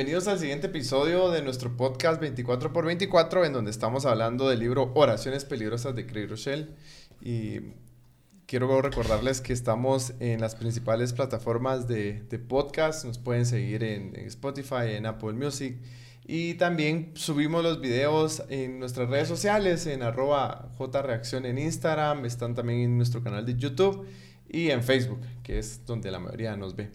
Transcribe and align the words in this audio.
Bienvenidos 0.00 0.28
al 0.28 0.38
siguiente 0.38 0.68
episodio 0.68 1.30
de 1.30 1.42
nuestro 1.42 1.76
podcast 1.76 2.22
24x24, 2.22 3.44
en 3.44 3.52
donde 3.52 3.70
estamos 3.70 4.06
hablando 4.06 4.48
del 4.48 4.60
libro 4.60 4.92
Oraciones 4.94 5.44
Peligrosas 5.44 5.94
de 5.94 6.06
Craig 6.06 6.26
Rochelle. 6.26 6.68
Y 7.20 7.74
quiero 8.46 8.80
recordarles 8.80 9.42
que 9.42 9.52
estamos 9.52 10.14
en 10.18 10.40
las 10.40 10.54
principales 10.54 11.12
plataformas 11.12 11.86
de, 11.86 12.22
de 12.30 12.38
podcast. 12.38 13.04
Nos 13.04 13.18
pueden 13.18 13.44
seguir 13.44 13.84
en, 13.84 14.16
en 14.16 14.24
Spotify, 14.24 14.92
en 14.94 15.04
Apple 15.04 15.34
Music. 15.34 15.76
Y 16.26 16.54
también 16.54 17.12
subimos 17.14 17.62
los 17.62 17.82
videos 17.82 18.42
en 18.48 18.78
nuestras 18.78 19.10
redes 19.10 19.28
sociales, 19.28 19.84
en 19.84 20.02
arroba 20.02 20.70
jreacción 20.78 21.44
en 21.44 21.58
Instagram, 21.58 22.24
están 22.24 22.54
también 22.54 22.80
en 22.80 22.96
nuestro 22.96 23.22
canal 23.22 23.44
de 23.44 23.54
YouTube 23.54 24.06
y 24.48 24.70
en 24.70 24.82
Facebook, 24.82 25.20
que 25.42 25.58
es 25.58 25.84
donde 25.84 26.10
la 26.10 26.20
mayoría 26.20 26.56
nos 26.56 26.74
ve. 26.74 26.90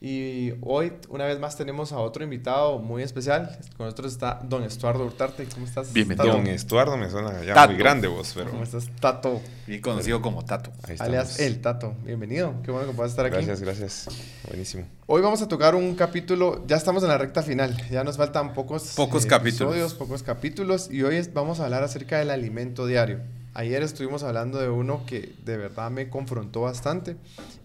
Y 0.00 0.52
hoy, 0.60 0.92
una 1.08 1.24
vez 1.24 1.40
más, 1.40 1.56
tenemos 1.56 1.90
a 1.90 1.98
otro 1.98 2.22
invitado 2.22 2.78
muy 2.78 3.02
especial. 3.02 3.58
Con 3.76 3.86
nosotros 3.86 4.12
está 4.12 4.38
don 4.44 4.62
Estuardo 4.62 5.04
Hurtarte. 5.04 5.44
¿Cómo 5.52 5.66
estás? 5.66 5.92
Bienvenido. 5.92 6.34
Don 6.34 6.46
Estuardo 6.46 6.96
me 6.96 7.10
suena 7.10 7.42
ya 7.42 7.66
muy 7.66 7.76
grande 7.76 8.06
vos, 8.06 8.30
pero... 8.32 8.48
¿Cómo 8.50 8.62
estás, 8.62 8.88
Tato? 9.00 9.40
Bien 9.66 9.80
conocido 9.80 10.22
como 10.22 10.44
Tato. 10.44 10.70
Ahí 10.84 10.94
Alias 11.00 11.40
El 11.40 11.60
Tato. 11.60 11.96
Bienvenido. 12.04 12.54
Qué 12.62 12.70
bueno 12.70 12.86
que 12.86 12.94
puedas 12.94 13.10
estar 13.10 13.26
aquí. 13.26 13.34
Gracias, 13.34 13.60
gracias. 13.60 14.06
Buenísimo. 14.46 14.84
Hoy 15.06 15.20
vamos 15.20 15.42
a 15.42 15.48
tocar 15.48 15.74
un 15.74 15.96
capítulo, 15.96 16.64
ya 16.68 16.76
estamos 16.76 17.02
en 17.02 17.08
la 17.08 17.18
recta 17.18 17.42
final, 17.42 17.76
ya 17.90 18.04
nos 18.04 18.18
faltan 18.18 18.52
pocos, 18.52 18.92
pocos 18.94 19.24
eh, 19.24 19.28
capítulos. 19.28 19.72
Episodios, 19.72 19.94
pocos 19.94 20.22
capítulos 20.22 20.90
y 20.92 21.02
hoy 21.02 21.20
vamos 21.32 21.58
a 21.58 21.64
hablar 21.64 21.82
acerca 21.82 22.18
del 22.18 22.30
alimento 22.30 22.86
diario. 22.86 23.20
Ayer 23.54 23.82
estuvimos 23.82 24.22
hablando 24.22 24.58
de 24.58 24.68
uno 24.68 25.04
que 25.06 25.34
de 25.44 25.56
verdad 25.56 25.90
me 25.90 26.08
confrontó 26.08 26.62
bastante. 26.62 27.16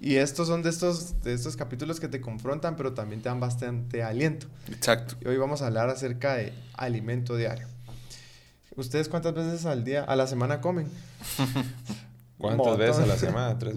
Y 0.01 0.15
estos 0.15 0.47
son 0.47 0.63
de 0.63 0.69
estos, 0.69 1.21
de 1.21 1.33
estos 1.33 1.55
capítulos 1.55 1.99
que 1.99 2.07
te 2.07 2.19
confrontan, 2.21 2.75
pero 2.75 2.93
también 2.93 3.21
te 3.21 3.29
dan 3.29 3.39
bastante 3.39 4.03
aliento. 4.03 4.47
Exacto. 4.71 5.15
Y 5.21 5.27
hoy 5.27 5.37
vamos 5.37 5.61
a 5.61 5.67
hablar 5.67 5.89
acerca 5.89 6.35
de 6.35 6.53
alimento 6.73 7.35
diario. 7.35 7.67
¿Ustedes 8.75 9.07
cuántas 9.07 9.35
veces 9.35 9.65
al 9.65 9.83
día, 9.83 10.03
a 10.03 10.15
la 10.15 10.25
semana 10.25 10.61
comen? 10.61 10.87
¿Cuántas 12.39 12.77
veces 12.77 12.99
a 12.99 13.05
la 13.05 13.17
semana? 13.17 13.57
Tres, 13.59 13.75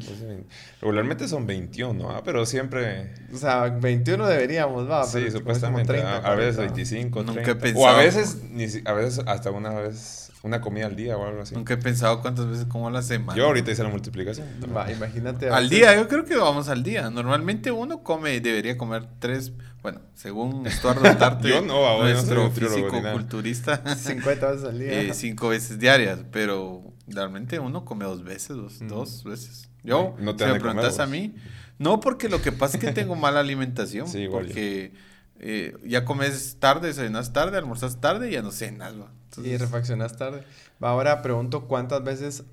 regularmente 0.80 1.28
son 1.28 1.46
21, 1.46 1.92
¿no? 1.92 2.24
Pero 2.24 2.46
siempre... 2.46 3.12
O 3.32 3.36
sea, 3.36 3.68
21 3.68 4.26
deberíamos, 4.26 4.90
va. 4.90 5.04
Sí, 5.04 5.30
supuestamente. 5.30 5.92
30, 5.92 6.16
a, 6.16 6.34
veces 6.34 6.56
25, 6.56 7.22
Nunca 7.22 7.42
30. 7.42 7.50
he 7.50 7.54
pensado. 7.56 7.84
O 7.84 7.88
a 7.88 7.98
veces, 7.98 8.42
ni, 8.50 8.66
a 8.84 8.92
veces 8.92 9.22
hasta 9.26 9.50
una 9.50 9.70
vez 9.70 10.25
una 10.46 10.60
comida 10.60 10.86
al 10.86 10.96
día 10.96 11.16
o 11.16 11.26
algo 11.26 11.42
así. 11.42 11.54
Nunca 11.54 11.74
he 11.74 11.76
pensado 11.76 12.22
cuántas 12.22 12.46
veces 12.48 12.66
como 12.66 12.88
a 12.88 12.90
la 12.90 13.02
semana. 13.02 13.36
Yo 13.36 13.46
ahorita 13.46 13.70
hice 13.70 13.82
la 13.82 13.88
multiplicación. 13.88 14.46
Va, 14.74 14.90
imagínate. 14.90 15.50
Al 15.50 15.68
día, 15.68 15.94
yo 15.96 16.08
creo 16.08 16.24
que 16.24 16.36
vamos 16.36 16.68
al 16.68 16.82
día. 16.82 17.10
Normalmente 17.10 17.70
uno 17.70 18.02
come, 18.02 18.40
debería 18.40 18.78
comer 18.78 19.06
tres, 19.18 19.52
bueno, 19.82 20.00
según 20.14 20.66
Estuardo 20.66 21.02
Tarte, 21.18 21.48
yo 21.48 21.62
no, 21.62 21.84
ahora 21.84 22.12
nuestro 22.12 22.44
no 22.44 22.50
físico-culturista. 22.50 23.96
50 23.96 24.50
veces 24.50 24.64
al 24.64 24.78
día. 24.78 25.00
Eh, 25.00 25.14
cinco 25.14 25.48
veces 25.48 25.78
diarias, 25.78 26.20
pero 26.30 26.94
realmente 27.08 27.58
uno 27.58 27.84
come 27.84 28.04
dos 28.04 28.22
veces, 28.22 28.56
dos, 28.56 28.80
mm. 28.80 28.88
dos 28.88 29.24
veces. 29.24 29.68
Yo, 29.82 30.16
no 30.18 30.36
te 30.36 30.46
si 30.46 30.52
me 30.52 30.60
preguntas 30.60 30.98
a 30.98 31.06
mí, 31.06 31.34
no, 31.78 32.00
porque 32.00 32.28
lo 32.28 32.40
que 32.40 32.52
pasa 32.52 32.78
es 32.78 32.84
que 32.84 32.92
tengo 32.92 33.14
mala 33.16 33.40
alimentación. 33.40 34.08
Sí, 34.08 34.28
porque 34.30 34.92
eh, 35.38 35.76
ya 35.84 36.04
comes 36.04 36.56
tarde, 36.58 36.88
desayunas 36.88 37.32
tarde, 37.32 37.58
almorzas 37.58 38.00
tarde 38.00 38.30
y 38.30 38.32
ya 38.32 38.42
no 38.42 38.52
cenas. 38.52 38.94
¿no? 38.94 39.08
Entonces... 39.38 39.52
Y 39.52 39.56
refaccionas 39.56 40.16
tarde. 40.16 40.44
Ahora 40.80 41.22
pregunto 41.22 41.66
cuántas 41.66 42.02
veces 42.04 42.44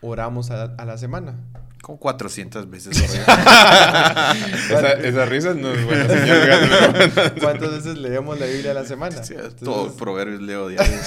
oramos 0.00 0.50
a, 0.50 0.64
a 0.64 0.84
la 0.84 0.98
semana. 0.98 1.36
Como 1.82 1.98
400 2.00 2.68
veces. 2.68 3.00
esa, 3.02 4.92
esa, 4.92 5.26
risa 5.26 5.54
no 5.54 5.72
es 5.72 5.84
buena 5.84 6.08
señal. 6.08 7.34
¿Cuántas 7.40 7.70
veces 7.70 7.98
leemos 7.98 8.38
la 8.38 8.46
Biblia 8.46 8.72
a 8.72 8.74
la 8.74 8.84
semana? 8.84 9.22
Sí, 9.22 9.34
Entonces, 9.34 9.60
todos 9.60 9.92
proverbios 9.94 10.42
leo 10.42 10.68
diarios. 10.68 11.06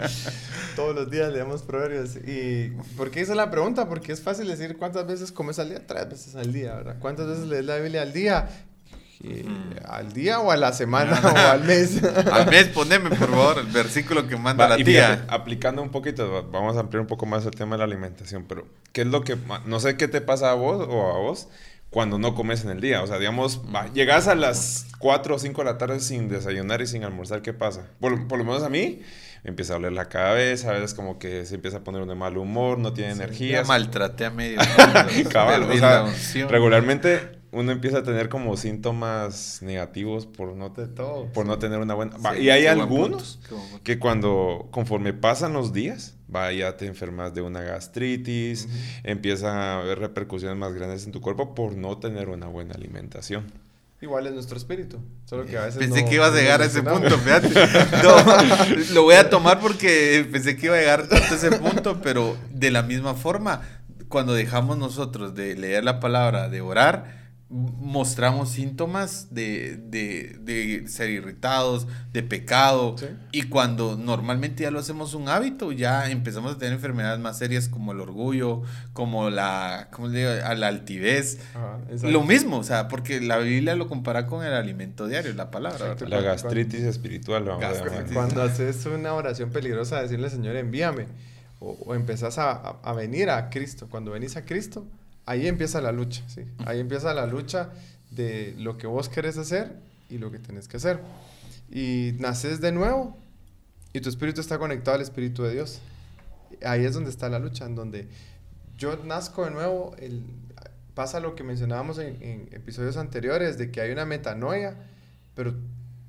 Todos 0.76 0.94
los 0.94 1.10
días 1.10 1.32
leemos 1.32 1.62
proverbios. 1.62 2.16
¿Y 2.16 2.72
por 2.96 3.10
qué 3.10 3.22
hice 3.22 3.34
la 3.34 3.50
pregunta? 3.50 3.88
Porque 3.88 4.12
es 4.12 4.22
fácil 4.22 4.46
decir 4.46 4.76
cuántas 4.78 5.06
veces 5.06 5.32
comes 5.32 5.58
al 5.58 5.70
día. 5.70 5.84
Tres 5.84 6.08
veces 6.08 6.36
al 6.36 6.52
día, 6.52 6.74
¿verdad? 6.74 6.96
¿Cuántas 7.00 7.26
veces 7.26 7.46
lees 7.48 7.64
la 7.64 7.76
Biblia 7.78 8.02
al 8.02 8.12
día? 8.12 8.48
Mm. 9.20 9.76
¿Al 9.84 10.12
día 10.12 10.38
o 10.38 10.52
a 10.52 10.56
la 10.56 10.72
semana 10.72 11.20
o 11.24 11.36
al 11.36 11.64
mes? 11.64 12.02
al 12.32 12.48
mes, 12.48 12.68
poneme 12.68 13.10
por 13.10 13.28
favor 13.28 13.58
el 13.58 13.66
versículo 13.66 14.26
que 14.28 14.36
manda 14.36 14.68
la 14.68 14.76
tía. 14.76 14.84
Fíjate, 14.84 15.24
aplicando 15.28 15.82
un 15.82 15.90
poquito, 15.90 16.48
vamos 16.50 16.76
a 16.76 16.80
ampliar 16.80 17.00
un 17.00 17.08
poco 17.08 17.26
más 17.26 17.44
el 17.44 17.52
tema 17.52 17.74
de 17.74 17.78
la 17.78 17.84
alimentación, 17.84 18.44
pero 18.48 18.66
¿qué 18.92 19.02
es 19.02 19.06
lo 19.08 19.22
que, 19.22 19.36
no 19.66 19.80
sé 19.80 19.96
qué 19.96 20.08
te 20.08 20.20
pasa 20.20 20.50
a 20.50 20.54
vos 20.54 20.86
o 20.88 21.10
a 21.10 21.18
vos 21.18 21.48
cuando 21.90 22.18
no 22.18 22.34
comes 22.34 22.64
en 22.64 22.70
el 22.70 22.80
día? 22.80 23.02
O 23.02 23.06
sea, 23.06 23.18
digamos, 23.18 23.60
va, 23.74 23.92
llegas 23.92 24.28
a 24.28 24.36
las 24.36 24.86
4 24.98 25.34
o 25.34 25.38
5 25.38 25.62
de 25.62 25.64
la 25.64 25.78
tarde 25.78 25.98
sin 26.00 26.28
desayunar 26.28 26.80
y 26.80 26.86
sin 26.86 27.02
almorzar, 27.02 27.42
¿qué 27.42 27.52
pasa? 27.52 27.86
Por, 27.98 28.28
por 28.28 28.38
lo 28.38 28.44
menos 28.44 28.62
a 28.62 28.68
mí, 28.68 29.02
me 29.42 29.50
empieza 29.50 29.72
a 29.72 29.76
doler 29.76 29.92
la 29.92 30.08
cabeza, 30.08 30.70
a 30.70 30.72
veces 30.74 30.94
como 30.94 31.18
que 31.18 31.44
se 31.44 31.56
empieza 31.56 31.78
a 31.78 31.80
poner 31.80 32.06
de 32.06 32.14
mal 32.14 32.36
humor, 32.36 32.78
no 32.78 32.92
tiene 32.92 33.14
sí, 33.14 33.20
energía. 33.20 33.64
maltraté 33.64 34.26
a 34.26 34.30
medio. 34.30 34.60
Cabal, 35.32 35.64
o 35.64 35.76
sea, 35.76 36.06
regularmente 36.48 37.37
uno 37.58 37.72
empieza 37.72 37.98
a 37.98 38.02
tener 38.04 38.28
como 38.28 38.56
síntomas 38.56 39.60
negativos 39.62 40.26
por 40.26 40.54
no, 40.54 40.68
de 40.70 40.86
todo, 40.86 41.26
por 41.32 41.44
no 41.44 41.58
tener 41.58 41.80
una 41.80 41.94
buena... 41.94 42.16
Sí, 42.16 42.42
y 42.42 42.50
hay 42.50 42.66
algunos 42.66 43.40
que 43.82 43.98
cuando, 43.98 44.68
conforme 44.70 45.12
pasan 45.12 45.54
los 45.54 45.72
días, 45.72 46.14
va, 46.32 46.52
ya 46.52 46.76
te 46.76 46.86
enfermas 46.86 47.34
de 47.34 47.42
una 47.42 47.62
gastritis, 47.62 48.66
uh 48.66 48.68
-huh. 48.68 49.00
empiezan 49.04 49.56
a 49.56 49.80
haber 49.80 49.98
repercusiones 49.98 50.56
más 50.56 50.72
grandes 50.72 51.04
en 51.06 51.10
tu 51.10 51.20
cuerpo 51.20 51.56
por 51.56 51.76
no 51.76 51.98
tener 51.98 52.28
una 52.28 52.46
buena 52.46 52.74
alimentación. 52.74 53.52
Igual 54.00 54.28
es 54.28 54.34
nuestro 54.34 54.56
espíritu, 54.56 55.00
solo 55.24 55.44
que 55.44 55.58
a 55.58 55.62
veces 55.62 55.80
Pensé 55.80 56.02
no, 56.02 56.08
que 56.08 56.14
ibas 56.14 56.32
a 56.32 56.36
llegar 56.36 56.60
no 56.60 56.64
a 56.64 56.68
ese 56.68 56.82
punto, 56.84 57.18
fíjate. 57.18 57.48
No, 58.04 58.94
lo 58.94 59.02
voy 59.02 59.16
a 59.16 59.28
tomar 59.28 59.58
porque 59.58 60.24
pensé 60.30 60.56
que 60.56 60.66
iba 60.66 60.76
a 60.76 60.78
llegar 60.78 61.08
a 61.10 61.16
ese 61.34 61.50
punto, 61.50 62.00
pero 62.00 62.36
de 62.52 62.70
la 62.70 62.82
misma 62.82 63.14
forma, 63.14 63.62
cuando 64.08 64.34
dejamos 64.34 64.78
nosotros 64.78 65.34
de 65.34 65.56
leer 65.56 65.82
la 65.82 65.98
palabra, 65.98 66.48
de 66.48 66.60
orar, 66.60 67.17
mostramos 67.50 68.50
síntomas 68.50 69.28
de, 69.30 69.78
de, 69.78 70.36
de, 70.40 70.86
ser 70.86 71.08
irritados, 71.08 71.86
de 72.12 72.22
pecado. 72.22 72.96
Sí. 72.98 73.06
Y 73.32 73.44
cuando 73.44 73.96
normalmente 73.96 74.64
ya 74.64 74.70
lo 74.70 74.78
hacemos 74.78 75.14
un 75.14 75.30
hábito, 75.30 75.72
ya 75.72 76.10
empezamos 76.10 76.54
a 76.54 76.58
tener 76.58 76.74
enfermedades 76.74 77.18
más 77.20 77.38
serias 77.38 77.68
como 77.68 77.92
el 77.92 78.00
orgullo, 78.00 78.62
como 78.92 79.30
la, 79.30 79.88
¿cómo 79.92 80.08
le 80.08 80.18
digo? 80.18 80.30
A 80.44 80.54
la 80.54 80.68
altivez. 80.68 81.38
Ajá, 81.54 81.78
lo 82.02 82.22
mismo, 82.22 82.58
o 82.58 82.64
sea, 82.64 82.86
porque 82.88 83.20
la 83.20 83.38
Biblia 83.38 83.74
lo 83.76 83.88
compara 83.88 84.26
con 84.26 84.44
el 84.44 84.52
alimento 84.52 85.06
diario, 85.06 85.32
la 85.32 85.50
palabra. 85.50 85.78
Exacto, 85.78 86.06
la 86.06 86.20
gastritis 86.20 86.72
cuando, 86.72 86.90
espiritual. 86.90 87.44
Vamos 87.44 87.62
gastritis. 87.62 88.12
Cuando 88.12 88.42
haces 88.42 88.84
una 88.84 89.14
oración 89.14 89.50
peligrosa, 89.50 90.02
decirle, 90.02 90.28
Señor, 90.28 90.56
envíame. 90.56 91.06
O, 91.60 91.70
o 91.86 91.94
empezás 91.94 92.38
a, 92.38 92.52
a 92.52 92.92
venir 92.92 93.30
a 93.30 93.48
Cristo. 93.48 93.88
Cuando 93.90 94.12
venís 94.12 94.36
a 94.36 94.44
Cristo, 94.44 94.86
ahí 95.28 95.46
empieza 95.46 95.82
la 95.82 95.92
lucha, 95.92 96.22
¿sí? 96.26 96.46
Ahí 96.64 96.80
empieza 96.80 97.12
la 97.12 97.26
lucha 97.26 97.68
de 98.10 98.54
lo 98.56 98.78
que 98.78 98.86
vos 98.86 99.10
querés 99.10 99.36
hacer 99.36 99.76
y 100.08 100.16
lo 100.16 100.30
que 100.30 100.38
tenés 100.38 100.68
que 100.68 100.78
hacer. 100.78 101.00
Y 101.70 102.12
naces 102.18 102.62
de 102.62 102.72
nuevo 102.72 103.14
y 103.92 104.00
tu 104.00 104.08
espíritu 104.08 104.40
está 104.40 104.58
conectado 104.58 104.94
al 104.94 105.02
espíritu 105.02 105.42
de 105.42 105.52
Dios. 105.52 105.80
Ahí 106.64 106.86
es 106.86 106.94
donde 106.94 107.10
está 107.10 107.28
la 107.28 107.38
lucha, 107.38 107.66
en 107.66 107.74
donde 107.74 108.08
yo 108.78 108.96
nazco 109.04 109.44
de 109.44 109.50
nuevo, 109.50 109.94
el, 109.98 110.22
pasa 110.94 111.20
lo 111.20 111.34
que 111.34 111.44
mencionábamos 111.44 111.98
en, 111.98 112.48
episodios 112.52 112.96
anteriores, 112.96 113.58
de 113.58 113.70
que 113.70 113.82
hay 113.82 113.92
una 113.92 114.06
metanoia, 114.06 114.76
pero 115.34 115.54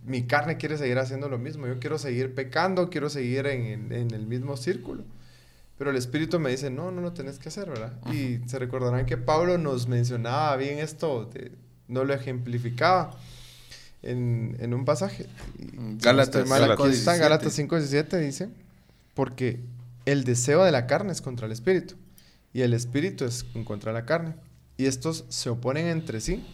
mi 0.05 0.27
carne 0.27 0.55
quiere 0.55 0.77
seguir 0.77 0.97
haciendo 0.97 1.27
lo 1.27 1.37
mismo, 1.37 1.67
yo 1.67 1.77
quiero 1.79 1.97
seguir 1.97 2.33
pecando, 2.35 2.89
quiero 2.89 3.09
seguir 3.09 3.47
en 3.47 3.91
el 3.91 4.27
mismo 4.27 4.55
círculo. 4.55 5.03
Pero 5.79 5.91
el 5.91 5.95
Espíritu 5.95 6.41
me 6.41 6.51
dice, 6.51 6.69
no, 6.69 6.91
no 6.91 6.99
lo 6.99 7.13
tenés 7.13 7.39
que 7.39 7.47
hacer, 7.47 7.69
¿verdad? 7.69 7.93
Y 8.11 8.41
se 8.49 8.59
recordarán 8.59 9.05
que 9.05 9.15
Pablo 9.15 9.57
nos 9.57 9.87
mencionaba 9.87 10.57
bien 10.57 10.77
esto, 10.77 11.23
de, 11.33 11.53
no 11.87 12.03
lo 12.03 12.13
ejemplificaba 12.13 13.11
en, 14.01 14.57
en 14.59 14.73
un 14.73 14.83
pasaje. 14.83 15.27
Gálatas, 15.57 16.49
mal, 16.49 16.59
Gálatas, 16.59 16.85
aquí 16.85 16.93
está, 16.93 17.15
Gálatas 17.15 17.57
5.17 17.57 18.19
dice, 18.19 18.49
porque 19.13 19.61
el 20.03 20.25
deseo 20.25 20.65
de 20.65 20.73
la 20.73 20.85
carne 20.85 21.13
es 21.13 21.21
contra 21.21 21.45
el 21.45 21.53
Espíritu 21.53 21.95
y 22.51 22.63
el 22.63 22.73
Espíritu 22.73 23.23
es 23.23 23.45
contra 23.63 23.93
la 23.93 24.05
carne. 24.05 24.35
Y 24.75 24.85
estos 24.85 25.23
se 25.29 25.49
oponen 25.49 25.87
entre 25.87 26.19
sí 26.19 26.45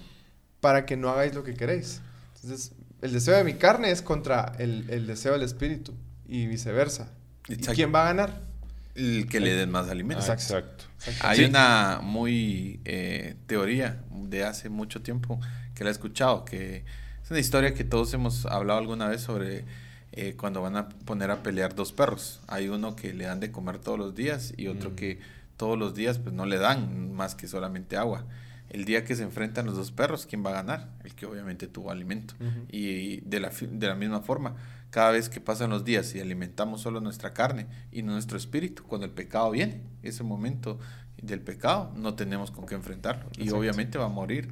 para 0.59 0.85
que 0.85 0.97
no 0.97 1.09
hagáis 1.09 1.33
lo 1.33 1.43
que 1.43 1.55
queréis. 1.55 2.01
Entonces, 2.35 2.73
el 3.01 3.11
deseo 3.11 3.35
de 3.35 3.43
mi 3.43 3.55
carne 3.55 3.89
es 3.89 4.03
contra 4.03 4.53
el, 4.59 4.87
el 4.91 5.07
deseo 5.07 5.33
del 5.33 5.41
Espíritu 5.41 5.95
y 6.27 6.45
viceversa. 6.45 7.11
Exacto. 7.47 7.71
¿Y 7.71 7.75
quién 7.75 7.91
va 7.91 8.03
a 8.03 8.13
ganar? 8.13 8.54
El 8.95 9.27
que 9.27 9.39
le 9.39 9.53
den 9.53 9.71
más 9.71 9.89
alimentos. 9.89 10.29
Ah, 10.29 10.33
exacto. 10.33 10.85
Hay 11.21 11.39
sí. 11.39 11.45
una 11.45 11.99
muy 12.01 12.79
eh, 12.85 13.35
teoría 13.47 14.01
de 14.11 14.43
hace 14.43 14.69
mucho 14.69 15.01
tiempo 15.01 15.39
que 15.75 15.83
la 15.83 15.89
he 15.89 15.93
escuchado, 15.93 16.45
que 16.45 16.83
es 17.23 17.29
una 17.29 17.39
historia 17.39 17.73
que 17.73 17.83
todos 17.83 18.13
hemos 18.13 18.45
hablado 18.45 18.79
alguna 18.79 19.07
vez 19.07 19.21
sobre 19.21 19.65
eh, 20.13 20.35
cuando 20.37 20.61
van 20.61 20.77
a 20.77 20.89
poner 20.89 21.29
a 21.29 21.43
pelear 21.43 21.75
dos 21.75 21.91
perros. 21.91 22.39
Hay 22.47 22.69
uno 22.69 22.95
que 22.95 23.13
le 23.13 23.25
dan 23.25 23.39
de 23.39 23.51
comer 23.51 23.79
todos 23.79 23.99
los 23.99 24.15
días 24.15 24.53
y 24.55 24.67
otro 24.67 24.91
mm. 24.91 24.95
que 24.95 25.19
todos 25.57 25.77
los 25.77 25.93
días 25.93 26.19
pues 26.19 26.33
no 26.33 26.45
le 26.45 26.57
dan 26.57 27.13
más 27.13 27.35
que 27.35 27.47
solamente 27.47 27.97
agua. 27.97 28.25
El 28.69 28.85
día 28.85 29.05
que 29.05 29.15
se 29.15 29.23
enfrentan 29.23 29.65
los 29.65 29.75
dos 29.75 29.91
perros, 29.91 30.25
¿quién 30.25 30.45
va 30.45 30.51
a 30.51 30.53
ganar? 30.53 30.89
El 31.03 31.15
que 31.15 31.25
obviamente 31.25 31.67
tuvo 31.67 31.91
alimento. 31.91 32.33
Y 32.69 33.21
de 33.21 33.39
la, 33.39 33.49
de 33.49 33.87
la 33.87 33.95
misma 33.95 34.21
forma, 34.21 34.55
cada 34.89 35.11
vez 35.11 35.29
que 35.29 35.41
pasan 35.41 35.69
los 35.69 35.83
días 35.83 36.15
y 36.15 36.19
alimentamos 36.19 36.81
solo 36.81 37.01
nuestra 37.01 37.33
carne 37.33 37.67
y 37.91 38.01
nuestro 38.01 38.37
espíritu, 38.37 38.83
cuando 38.83 39.05
el 39.05 39.11
pecado 39.11 39.51
viene, 39.51 39.81
ese 40.03 40.23
momento 40.23 40.79
del 41.21 41.41
pecado, 41.41 41.91
no 41.95 42.15
tenemos 42.15 42.51
con 42.51 42.65
qué 42.65 42.75
enfrentarlo. 42.75 43.29
Y 43.37 43.49
obviamente 43.49 43.97
va 43.97 44.05
a 44.05 44.09
morir 44.09 44.49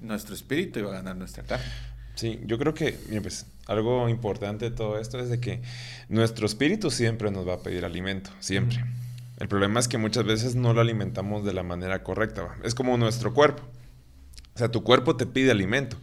nuestro 0.00 0.34
espíritu 0.34 0.78
y 0.78 0.82
va 0.82 0.90
a 0.90 0.94
ganar 0.94 1.16
nuestra 1.16 1.44
carne. 1.44 1.66
Sí, 2.14 2.40
yo 2.44 2.58
creo 2.58 2.74
que 2.74 2.92
pues, 3.22 3.46
algo 3.66 4.08
importante 4.08 4.70
de 4.70 4.76
todo 4.76 4.98
esto 4.98 5.18
es 5.18 5.28
de 5.28 5.40
que 5.40 5.62
nuestro 6.08 6.46
espíritu 6.46 6.90
siempre 6.90 7.30
nos 7.30 7.46
va 7.46 7.54
a 7.54 7.58
pedir 7.58 7.84
alimento, 7.84 8.30
siempre. 8.40 8.84
El 9.38 9.48
problema 9.48 9.80
es 9.80 9.88
que 9.88 9.98
muchas 9.98 10.24
veces 10.24 10.54
no 10.54 10.72
lo 10.72 10.80
alimentamos 10.80 11.44
de 11.44 11.52
la 11.52 11.62
manera 11.62 12.02
correcta. 12.02 12.54
Es 12.62 12.74
como 12.74 12.96
nuestro 12.96 13.34
cuerpo. 13.34 13.62
O 14.54 14.58
sea, 14.58 14.70
tu 14.70 14.84
cuerpo 14.84 15.16
te 15.16 15.26
pide 15.26 15.50
alimento. 15.50 15.96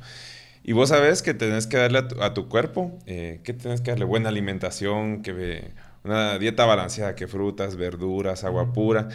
Y 0.64 0.74
vos 0.74 0.90
sabes 0.90 1.22
que 1.22 1.34
tenés 1.34 1.66
que 1.66 1.78
darle 1.78 2.04
a 2.20 2.34
tu, 2.34 2.48
cuerpo, 2.48 3.00
eh, 3.06 3.42
que 3.44 3.54
tenés 3.54 3.82
que 3.82 3.92
darle 3.92 4.06
buena 4.06 4.30
alimentación, 4.30 5.24
que 5.24 5.72
una 6.04 6.38
dieta 6.38 6.66
balanceada, 6.66 7.16
que 7.16 7.28
frutas, 7.28 7.78
verduras, 7.78 8.44
agua 8.44 8.74
pura. 8.74 9.10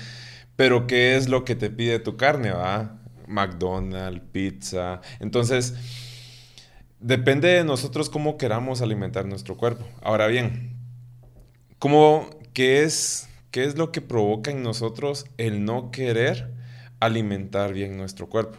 Pero 0.56 0.86
¿qué 0.86 1.16
es 1.16 1.28
lo 1.28 1.44
que 1.44 1.54
te 1.54 1.70
pide 1.70 1.98
tu 1.98 2.16
carne, 2.16 2.50
va? 2.50 2.98
McDonald's, 3.28 4.22
pizza. 4.32 5.00
Entonces, 5.20 5.74
depende 7.00 7.48
de 7.48 7.64
nosotros 7.64 8.08
cómo 8.08 8.38
queramos 8.38 8.80
alimentar 8.80 9.26
nuestro 9.26 9.56
cuerpo. 9.56 9.86
Ahora 10.02 10.26
bien, 10.26 10.76
¿cómo, 11.78 12.30
qué, 12.54 12.82
es, 12.82 13.28
¿qué 13.56 13.64
es 13.64 13.78
lo 13.78 13.90
que 13.90 14.02
provoca 14.02 14.50
en 14.50 14.62
nosotros 14.62 15.24
el 15.38 15.64
no 15.64 15.90
querer 15.90 16.52
alimentar 17.00 17.72
bien 17.72 17.96
nuestro 17.96 18.28
cuerpo? 18.28 18.58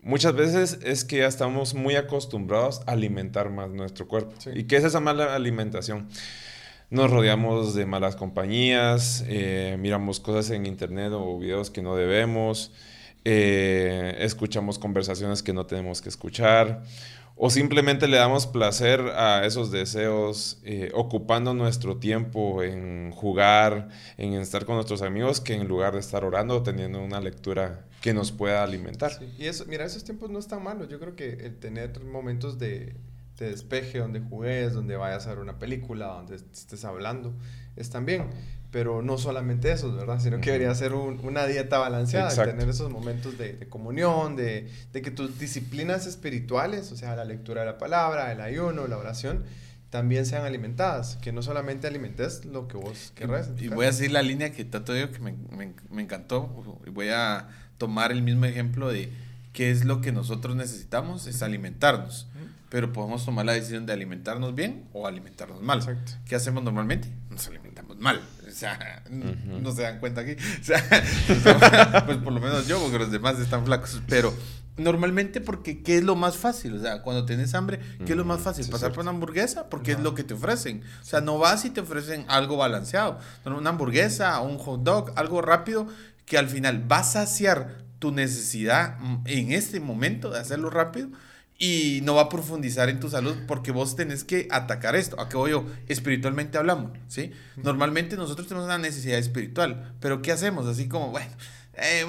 Muchas 0.00 0.32
veces 0.32 0.78
es 0.84 1.04
que 1.04 1.16
ya 1.18 1.26
estamos 1.26 1.74
muy 1.74 1.96
acostumbrados 1.96 2.82
a 2.86 2.92
alimentar 2.92 3.50
más 3.50 3.70
nuestro 3.70 4.06
cuerpo. 4.06 4.32
¿Y 4.54 4.62
qué 4.68 4.76
es 4.76 4.84
esa 4.84 5.00
mala 5.00 5.34
alimentación? 5.34 6.08
Nos 6.88 7.10
rodeamos 7.10 7.74
de 7.74 7.84
malas 7.84 8.14
compañías, 8.14 9.24
eh, 9.26 9.76
miramos 9.80 10.20
cosas 10.20 10.52
en 10.52 10.66
internet 10.66 11.10
o 11.12 11.40
videos 11.40 11.70
que 11.70 11.82
no 11.82 11.96
debemos, 11.96 12.70
eh, 13.24 14.18
escuchamos 14.20 14.78
conversaciones 14.78 15.42
que 15.42 15.52
no 15.52 15.66
tenemos 15.66 16.00
que 16.00 16.10
escuchar 16.10 16.84
o 17.36 17.50
simplemente 17.50 18.08
le 18.08 18.16
damos 18.16 18.46
placer 18.46 19.00
a 19.14 19.44
esos 19.44 19.70
deseos 19.70 20.58
eh, 20.64 20.90
ocupando 20.94 21.52
nuestro 21.52 21.98
tiempo 21.98 22.62
en 22.62 23.10
jugar, 23.12 23.90
en 24.16 24.32
estar 24.32 24.64
con 24.64 24.76
nuestros 24.76 25.02
amigos, 25.02 25.42
que 25.42 25.54
en 25.54 25.68
lugar 25.68 25.92
de 25.92 26.00
estar 26.00 26.24
orando 26.24 26.56
o 26.56 26.62
teniendo 26.62 27.02
una 27.02 27.20
lectura 27.20 27.84
que 28.00 28.14
nos 28.14 28.32
pueda 28.32 28.62
alimentar. 28.62 29.12
Y 29.38 29.44
eso, 29.44 29.66
mira, 29.66 29.84
esos 29.84 30.02
tiempos 30.02 30.30
no 30.30 30.38
están 30.38 30.62
malos. 30.62 30.88
Yo 30.88 30.98
creo 30.98 31.14
que 31.14 31.28
el 31.28 31.58
tener 31.58 32.02
momentos 32.04 32.58
de, 32.58 32.94
de 33.38 33.50
despeje, 33.50 33.98
donde 33.98 34.20
juegues, 34.20 34.72
donde 34.72 34.96
vayas 34.96 35.26
a 35.26 35.30
ver 35.30 35.38
una 35.38 35.58
película, 35.58 36.06
donde 36.06 36.36
estés 36.36 36.84
hablando, 36.84 37.34
están 37.76 38.06
bien 38.06 38.30
pero 38.76 39.00
no 39.00 39.16
solamente 39.16 39.72
eso, 39.72 39.94
¿verdad? 39.94 40.20
Sino 40.20 40.38
que 40.38 40.50
debería 40.50 40.74
ser 40.74 40.92
una 40.92 41.46
dieta 41.46 41.78
balanceada, 41.78 42.28
tener 42.44 42.68
esos 42.68 42.90
momentos 42.90 43.38
de, 43.38 43.66
comunión, 43.70 44.36
de, 44.36 44.68
que 44.92 45.10
tus 45.10 45.38
disciplinas 45.38 46.06
espirituales, 46.06 46.92
o 46.92 46.96
sea, 46.96 47.16
la 47.16 47.24
lectura 47.24 47.62
de 47.62 47.68
la 47.68 47.78
palabra, 47.78 48.30
el 48.32 48.40
ayuno, 48.42 48.86
la 48.86 48.98
oración, 48.98 49.44
también 49.88 50.26
sean 50.26 50.44
alimentadas, 50.44 51.16
que 51.22 51.32
no 51.32 51.40
solamente 51.40 51.86
alimentes 51.86 52.44
lo 52.44 52.68
que 52.68 52.76
vos 52.76 53.12
querrás. 53.14 53.50
Y, 53.58 53.68
voy 53.68 53.86
a 53.86 53.92
seguir 53.94 54.12
la 54.12 54.22
línea 54.22 54.52
que 54.52 54.64
Tato 54.66 54.92
dijo 54.92 55.10
que 55.10 55.20
me, 55.20 55.32
me, 55.32 55.72
me 55.88 56.02
encantó, 56.02 56.82
y 56.86 56.90
voy 56.90 57.08
a 57.08 57.48
tomar 57.78 58.12
el 58.12 58.20
mismo 58.20 58.44
ejemplo 58.44 58.88
de 58.88 59.10
qué 59.54 59.70
es 59.70 59.86
lo 59.86 60.02
que 60.02 60.12
nosotros 60.12 60.54
necesitamos, 60.54 61.26
es 61.26 61.42
alimentarnos. 61.42 62.28
Pero 62.68 62.92
podemos 62.92 63.24
tomar 63.24 63.46
la 63.46 63.52
decisión 63.52 63.86
de 63.86 63.92
alimentarnos 63.92 64.54
bien 64.54 64.88
o 64.92 65.06
alimentarnos 65.06 65.62
mal. 65.62 65.78
Exacto. 65.78 66.12
¿Qué 66.26 66.34
hacemos 66.34 66.64
normalmente? 66.64 67.08
Nos 67.30 67.46
alimentamos 67.46 67.96
mal. 67.98 68.20
O 68.46 68.50
sea, 68.50 69.02
no 69.10 69.72
se 69.72 69.82
dan 69.82 70.00
cuenta 70.00 70.22
aquí. 70.22 70.36
O 70.60 70.64
sea, 70.64 70.82
pues 72.06 72.18
por 72.18 72.32
lo 72.32 72.40
menos 72.40 72.66
yo, 72.66 72.80
porque 72.80 72.98
los 72.98 73.10
demás 73.10 73.38
están 73.38 73.64
flacos. 73.64 74.00
Pero 74.08 74.34
normalmente 74.76 75.40
porque 75.40 75.82
¿qué 75.82 75.98
es 75.98 76.04
lo 76.04 76.16
más 76.16 76.36
fácil? 76.36 76.74
O 76.74 76.80
sea, 76.80 77.02
cuando 77.02 77.24
tienes 77.24 77.54
hambre, 77.54 77.78
¿qué 78.04 78.12
es 78.12 78.16
lo 78.16 78.24
más 78.24 78.40
fácil? 78.40 78.68
¿Pasar 78.68 78.92
por 78.92 79.02
una 79.02 79.10
hamburguesa? 79.10 79.68
Porque 79.68 79.92
es 79.92 80.00
lo 80.00 80.14
que 80.14 80.24
te 80.24 80.34
ofrecen. 80.34 80.82
O 81.00 81.04
sea, 81.04 81.20
no 81.20 81.38
vas 81.38 81.64
y 81.64 81.70
te 81.70 81.80
ofrecen 81.80 82.24
algo 82.28 82.56
balanceado. 82.56 83.18
Una 83.44 83.70
hamburguesa, 83.70 84.40
un 84.40 84.58
hot 84.58 84.82
dog, 84.82 85.12
algo 85.16 85.40
rápido 85.40 85.86
que 86.24 86.36
al 86.36 86.48
final 86.48 86.90
va 86.90 86.98
a 86.98 87.04
saciar 87.04 87.78
tu 87.98 88.10
necesidad 88.12 88.98
mm, 88.98 89.22
en 89.26 89.52
este 89.52 89.80
momento 89.80 90.30
de 90.30 90.40
hacerlo 90.40 90.70
rápido 90.70 91.08
y 91.58 92.00
no 92.02 92.14
va 92.14 92.22
a 92.22 92.28
profundizar 92.28 92.88
en 92.88 93.00
tu 93.00 93.08
salud 93.08 93.34
porque 93.46 93.72
vos 93.72 93.96
tenés 93.96 94.24
que 94.24 94.46
atacar 94.50 94.94
esto. 94.94 95.20
¿A 95.20 95.28
qué 95.28 95.36
voy 95.36 95.52
yo? 95.52 95.64
Espiritualmente 95.88 96.58
hablamos, 96.58 96.92
¿sí? 97.08 97.32
Normalmente 97.56 98.16
nosotros 98.16 98.46
tenemos 98.46 98.66
una 98.66 98.78
necesidad 98.78 99.18
espiritual, 99.18 99.94
pero 100.00 100.20
¿qué 100.20 100.32
hacemos? 100.32 100.66
Así 100.66 100.88
como, 100.88 101.10
bueno, 101.10 101.30
eh, 101.74 102.06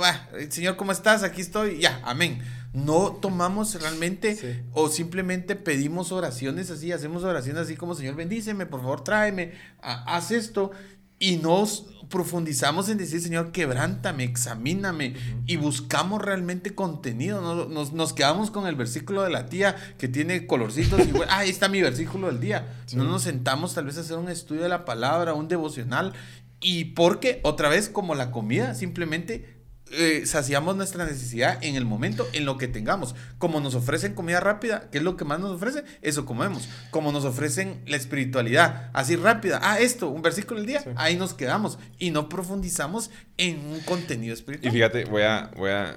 Señor, 0.50 0.76
¿cómo 0.76 0.92
estás? 0.92 1.24
Aquí 1.24 1.42
estoy, 1.42 1.80
ya, 1.80 2.02
amén. 2.04 2.40
No 2.74 3.14
tomamos 3.22 3.82
realmente 3.82 4.66
o 4.74 4.90
simplemente 4.90 5.56
pedimos 5.56 6.12
oraciones 6.12 6.70
así, 6.70 6.92
hacemos 6.92 7.24
oraciones 7.24 7.64
así 7.64 7.76
como, 7.76 7.96
Señor, 7.96 8.16
bendíceme, 8.16 8.66
por 8.66 8.82
favor, 8.82 9.04
tráeme, 9.04 9.54
haz 9.82 10.32
esto 10.32 10.72
y 11.20 11.38
nos 11.38 11.86
profundizamos 12.10 12.90
en 12.90 12.98
decir, 12.98 13.22
Señor, 13.22 13.52
quebrántame, 13.52 14.24
examíname 14.24 15.16
y 15.46 15.58
buscamos 15.58 16.22
realmente 16.22 16.74
contenido. 16.74 17.42
Nos, 17.68 17.92
nos, 17.94 18.14
quedamos 18.14 18.52
con 18.52 18.68
el 18.68 18.76
versículo 18.76 19.24
de 19.24 19.30
la 19.30 19.48
tía 19.48 19.76
que 19.98 20.08
tiene 20.08 20.48
colorcitos 20.48 21.02
y, 21.02 21.12
ah, 21.28 21.40
ahí 21.40 21.50
está 21.50 21.68
mi 21.68 21.82
versículo 21.82 22.28
del 22.28 22.40
día. 22.40 22.74
No 22.94 23.04
nos 23.04 23.24
sentamos 23.24 23.74
tal 23.74 23.86
vez 23.86 23.98
a 23.98 24.02
hacer 24.02 24.18
un 24.18 24.30
estudio 24.30 24.64
de 24.64 24.70
la 24.70 24.86
palabra, 24.86 25.34
un 25.34 25.48
devocional. 25.48 26.14
Y 26.60 26.86
porque, 26.86 27.42
otra 27.44 27.70
vez, 27.70 27.90
como 27.90 28.16
la 28.16 28.32
comida, 28.32 28.74
simplemente 28.74 29.57
eh, 29.92 30.24
saciamos 30.26 30.76
nuestra 30.76 31.06
necesidad 31.06 31.58
en 31.64 31.76
el 31.76 31.86
momento, 31.86 32.28
en 32.34 32.46
lo 32.46 32.58
que 32.58 32.68
tengamos. 32.68 33.16
Como 33.38 33.60
nos 33.60 33.76
ofrecen 33.76 34.14
comida 34.14 34.40
rápida, 34.40 34.90
¿qué 34.92 34.98
es 34.98 35.04
lo 35.04 35.18
que 35.18 35.26
más 35.26 35.40
nos 35.40 35.52
ofrece? 35.52 35.84
Eso 36.02 36.26
comemos. 36.26 36.68
Como 36.92 37.12
nos 37.12 37.26
ofrecen 37.26 37.82
la 37.86 37.96
espiritualidad, 37.96 38.90
así 38.94 39.16
rápida. 39.16 39.60
Ah, 39.64 39.80
esto, 39.80 40.10
un 40.10 40.22
versículo 40.22 40.60
del 40.60 40.68
día, 40.68 40.84
ahí 40.96 41.16
nos 41.16 41.34
quedamos 41.34 41.80
y 42.00 42.12
no 42.12 42.30
profundizamos 42.30 43.12
en 43.38 43.60
un 43.60 43.80
contenido 43.82 44.34
espiritual. 44.34 44.74
Y 44.74 44.76
fíjate, 44.76 45.06
voy 45.06 45.22
a, 45.24 45.52
voy 45.56 45.72
a, 45.72 45.96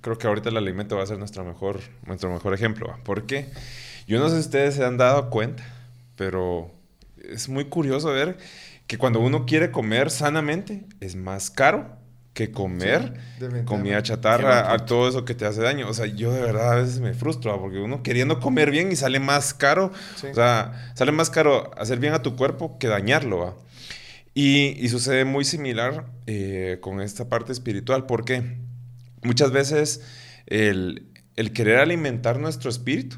creo 0.00 0.18
que 0.18 0.26
ahorita 0.26 0.50
el 0.50 0.56
alimento 0.56 0.96
va 0.96 1.02
a 1.02 1.06
ser 1.06 1.18
nuestro 1.18 1.44
mejor, 1.44 1.80
nuestro 2.06 2.30
mejor 2.30 2.54
ejemplo. 2.54 2.94
porque 3.04 3.50
Yo 4.06 4.18
no 4.18 4.28
sé 4.28 4.36
si 4.36 4.40
ustedes 4.40 4.74
se 4.74 4.84
han 4.84 4.96
dado 4.96 5.30
cuenta, 5.30 5.64
pero 6.16 6.70
es 7.22 7.48
muy 7.48 7.66
curioso 7.66 8.12
ver 8.12 8.38
que 8.86 8.98
cuando 8.98 9.20
uno 9.20 9.44
quiere 9.44 9.70
comer 9.70 10.10
sanamente 10.10 10.84
es 11.00 11.14
más 11.14 11.50
caro 11.50 11.97
que 12.38 12.52
comer 12.52 13.14
comida 13.64 14.00
chatarra, 14.00 14.72
a 14.72 14.86
todo 14.86 15.08
eso 15.08 15.24
que 15.24 15.34
te 15.34 15.44
hace 15.44 15.60
daño. 15.60 15.88
O 15.88 15.92
sea, 15.92 16.06
yo 16.06 16.32
de 16.32 16.40
verdad 16.40 16.74
a 16.74 16.76
veces 16.76 17.00
me 17.00 17.12
frustro, 17.12 17.60
porque 17.60 17.78
uno 17.78 18.04
queriendo 18.04 18.38
comer 18.38 18.70
bien 18.70 18.92
y 18.92 18.96
sale 18.96 19.18
más 19.18 19.54
caro, 19.54 19.90
o 20.30 20.34
sea, 20.34 20.92
sale 20.94 21.10
más 21.10 21.30
caro 21.30 21.72
hacer 21.76 21.98
bien 21.98 22.14
a 22.14 22.22
tu 22.22 22.36
cuerpo 22.36 22.78
que 22.78 22.86
dañarlo. 22.86 23.60
Y, 24.34 24.88
sucede 24.88 25.24
muy 25.24 25.44
similar 25.44 26.06
eh, 26.28 26.78
con 26.80 27.00
esta 27.00 27.28
parte 27.28 27.50
espiritual, 27.50 28.06
porque 28.06 28.56
muchas 29.24 29.50
veces 29.50 30.00
el, 30.46 31.10
el 31.34 31.52
querer 31.52 31.80
alimentar 31.80 32.38
nuestro 32.38 32.70
espíritu, 32.70 33.16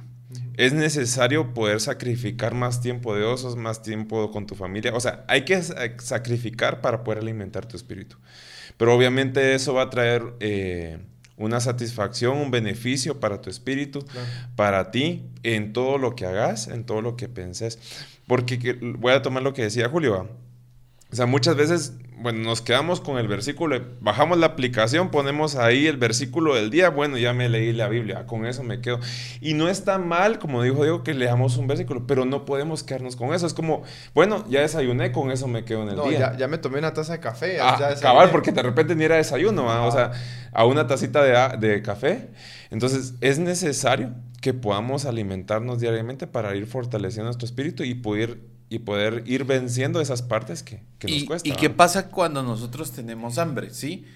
es 0.57 0.73
necesario 0.73 1.53
poder 1.53 1.81
sacrificar 1.81 2.55
más 2.55 2.81
tiempo 2.81 3.15
de 3.15 3.25
osos, 3.25 3.57
más 3.57 3.83
tiempo 3.83 4.31
con 4.31 4.47
tu 4.47 4.55
familia. 4.55 4.95
O 4.95 5.01
sea, 5.01 5.25
hay 5.29 5.45
que 5.45 5.63
sacrificar 5.63 6.81
para 6.81 7.05
poder 7.05 7.19
alimentar 7.21 7.67
tu 7.67 7.77
espíritu. 7.77 8.17
Pero 8.77 8.95
obviamente 8.95 9.55
eso 9.55 9.75
va 9.75 9.83
a 9.83 9.91
traer 9.91 10.23
eh, 10.41 10.99
una 11.37 11.61
satisfacción, 11.61 12.37
un 12.37 12.51
beneficio 12.51 13.19
para 13.19 13.41
tu 13.41 13.51
espíritu, 13.51 14.05
para 14.57 14.91
ti, 14.91 15.25
en 15.43 15.73
todo 15.73 15.99
lo 15.99 16.15
que 16.15 16.27
hagas, 16.27 16.69
en 16.69 16.85
todo 16.85 17.01
lo 17.03 17.17
que 17.17 17.29
penses. 17.29 17.79
Porque 18.27 18.79
voy 18.81 19.13
a 19.13 19.23
tomar 19.23 19.43
lo 19.43 19.55
que 19.55 19.63
decía 19.63 19.89
Julio. 19.89 20.29
O 21.13 21.17
sea, 21.17 21.27
muchas 21.27 21.57
veces 21.57 21.95
bueno, 22.21 22.41
nos 22.41 22.61
quedamos 22.61 23.01
con 23.01 23.17
el 23.17 23.29
versículo, 23.29 23.81
bajamos 24.01 24.37
la 24.37 24.47
aplicación, 24.47 25.11
ponemos 25.11 25.57
ahí 25.57 25.87
el 25.87 25.97
versículo 25.97 26.55
del 26.55 26.69
día, 26.69 26.91
bueno, 26.91 27.17
ya 27.17 27.33
me 27.33 27.49
leí 27.49 27.73
la 27.73 27.89
Biblia, 27.89 28.27
con 28.27 28.45
eso 28.45 28.63
me 28.63 28.83
quedo. 28.83 29.01
Y 29.41 29.55
no 29.55 29.69
está 29.69 29.99
mal, 29.99 30.39
como 30.39 30.63
dijo 30.63 30.83
Diego, 30.83 31.03
que 31.03 31.15
leamos 31.15 31.57
un 31.57 31.67
versículo, 31.67 32.07
pero 32.07 32.27
no 32.27 32.45
podemos 32.45 32.83
quedarnos 32.83 33.17
con 33.17 33.33
eso. 33.33 33.47
Es 33.47 33.55
como, 33.55 33.83
bueno, 34.15 34.45
ya 34.51 34.61
desayuné, 34.61 35.13
con 35.13 35.31
eso 35.31 35.49
me 35.49 35.65
quedo 35.65 35.83
en 35.85 35.91
el 35.91 35.97
no, 35.97 36.09
día. 36.09 36.19
Ya, 36.19 36.37
ya, 36.37 36.49
me 36.49 36.59
tomé 36.59 36.79
una 36.79 36.93
taza 36.93 37.15
de 37.15 37.21
café. 37.21 37.59
Ah, 37.59 37.77
ya 37.81 37.99
cabal, 37.99 38.31
porque 38.31 38.53
de 38.53 38.63
repente 38.63 38.95
ni 38.95 39.05
era 39.05 39.17
desayuno, 39.17 39.87
o 39.87 39.91
sea, 39.91 40.13
a 40.53 40.67
una 40.67 40.87
tacita 40.87 41.23
de, 41.23 41.57
de 41.67 41.81
café. 41.81 42.29
Entonces, 42.71 43.15
es 43.23 43.39
necesario 43.39 44.11
que 44.43 44.53
podamos 44.53 45.07
alimentarnos 45.07 45.81
diariamente 45.81 46.27
para 46.27 46.55
ir 46.55 46.67
fortaleciendo 46.67 47.27
nuestro 47.27 47.47
espíritu 47.47 47.83
y 47.83 47.95
poder 47.95 48.39
y 48.71 48.79
poder 48.79 49.25
ir 49.27 49.45
venciendo 49.45 50.01
esas 50.01 50.23
partes 50.23 50.63
que, 50.63 50.81
que 50.99 51.09
nos 51.09 51.17
¿Y, 51.17 51.27
cuesta. 51.27 51.49
¿Y 51.49 51.53
qué 51.53 51.69
pasa 51.69 52.09
cuando 52.09 52.43
nosotros 52.43 52.93
tenemos 52.93 53.37
hambre? 53.37 53.75
¿Sí? 53.75 54.07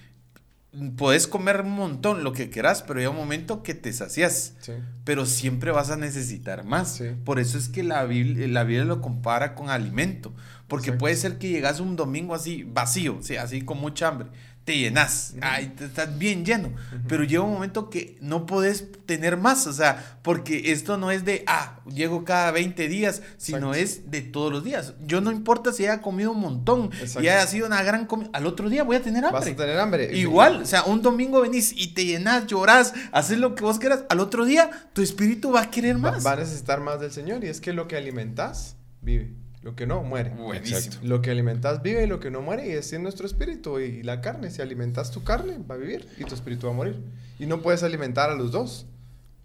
Puedes 0.97 1.27
comer 1.27 1.61
un 1.61 1.71
montón, 1.71 2.23
lo 2.23 2.31
que 2.31 2.49
quieras, 2.49 2.81
pero 2.81 3.01
hay 3.01 3.05
un 3.05 3.17
momento 3.17 3.63
que 3.63 3.75
te 3.75 3.91
sacias. 3.91 4.53
Sí. 4.61 4.71
Pero 5.03 5.25
siempre 5.25 5.71
vas 5.71 5.91
a 5.91 5.97
necesitar 5.97 6.63
más. 6.63 6.95
Sí. 6.95 7.05
Por 7.25 7.39
eso 7.39 7.57
es 7.57 7.67
que 7.67 7.83
la 7.83 8.05
Biblia, 8.05 8.47
la 8.47 8.63
Biblia 8.63 8.85
lo 8.85 9.01
compara 9.01 9.55
con 9.55 9.69
alimento. 9.69 10.33
Porque 10.67 10.93
puede 10.93 11.15
ser 11.15 11.37
que 11.37 11.49
llegas 11.49 11.79
un 11.79 11.95
domingo 11.95 12.33
así 12.33 12.63
vacío, 12.63 13.19
sí, 13.21 13.35
así 13.35 13.61
con 13.61 13.77
mucha 13.79 14.07
hambre. 14.07 14.29
Te 14.65 14.75
llenas, 14.79 15.35
te- 15.77 15.85
estás 15.85 16.17
bien 16.17 16.43
lleno. 16.43 16.73
Pero 17.07 17.23
llega 17.23 17.43
un 17.43 17.53
momento 17.53 17.91
que 17.91 18.17
no 18.19 18.47
puedes 18.47 18.85
tener 19.05 19.37
más. 19.37 19.67
O 19.67 19.73
sea, 19.73 20.17
porque 20.23 20.71
esto 20.71 20.97
no 20.97 21.11
es 21.11 21.23
de, 21.23 21.43
ah, 21.45 21.81
llego 21.85 22.23
cada 22.25 22.49
20 22.49 22.87
días, 22.87 23.21
sino 23.37 23.75
Exacto. 23.75 23.75
es 23.75 24.09
de 24.11 24.21
todos 24.21 24.51
los 24.51 24.63
días. 24.63 24.95
Yo 25.05 25.21
no 25.21 25.31
importa 25.31 25.71
si 25.71 25.83
haya 25.83 26.01
comido 26.01 26.31
un 26.31 26.39
montón 26.39 26.85
Exacto. 26.99 27.21
y 27.21 27.29
haya 27.29 27.45
sido 27.45 27.67
una 27.67 27.83
gran 27.83 28.07
comida. 28.07 28.31
Al 28.33 28.47
otro 28.47 28.67
día 28.67 28.83
voy 28.83 28.95
a 28.95 29.03
tener 29.03 29.23
hambre. 29.23 29.39
Vas 29.39 29.47
a 29.49 29.55
tener 29.55 29.77
hambre. 29.79 30.17
Igual, 30.17 30.63
o 30.63 30.65
sea, 30.65 30.83
un 30.85 31.03
domingo 31.03 31.41
venís 31.41 31.71
y 31.71 31.93
te 31.93 32.03
llenas, 32.03 32.47
lloras, 32.47 32.93
haces 33.11 33.37
lo 33.37 33.53
que 33.53 33.63
vos 33.63 33.77
quieras. 33.77 34.05
Al 34.09 34.19
otro 34.19 34.45
día, 34.45 34.71
tu 34.93 35.03
espíritu 35.03 35.51
va 35.51 35.61
a 35.61 35.69
querer 35.69 35.99
más. 35.99 36.25
va 36.25 36.31
a 36.31 36.37
necesitar 36.37 36.81
más 36.81 36.99
del 36.99 37.11
Señor. 37.11 37.43
Y 37.43 37.49
es 37.49 37.61
que 37.61 37.71
lo 37.71 37.87
que 37.87 37.97
alimentas, 37.97 38.77
vive. 39.01 39.31
Lo 39.65 39.75
que 39.75 39.87
no, 39.87 40.03
muere. 40.03 40.29
Buenísimo. 40.29 40.77
Exacto. 40.77 41.07
Lo 41.07 41.23
que 41.23 41.31
alimentas 41.31 41.81
vive 41.81 42.03
y 42.03 42.07
lo 42.07 42.19
que 42.19 42.29
no 42.29 42.39
muere 42.39 42.67
y 42.67 42.73
es 42.73 42.93
en 42.93 43.01
nuestro 43.01 43.25
espíritu 43.25 43.79
y 43.79 44.03
la 44.03 44.21
carne. 44.21 44.51
Si 44.51 44.61
alimentas 44.61 45.09
tu 45.09 45.23
carne, 45.23 45.57
va 45.57 45.73
a 45.73 45.77
vivir 45.79 46.07
y 46.19 46.23
tu 46.23 46.35
espíritu 46.35 46.67
va 46.67 46.73
a 46.73 46.75
morir. 46.75 47.01
Y 47.39 47.47
no 47.47 47.63
puedes 47.63 47.81
alimentar 47.81 48.29
a 48.29 48.35
los 48.35 48.51
dos. 48.51 48.85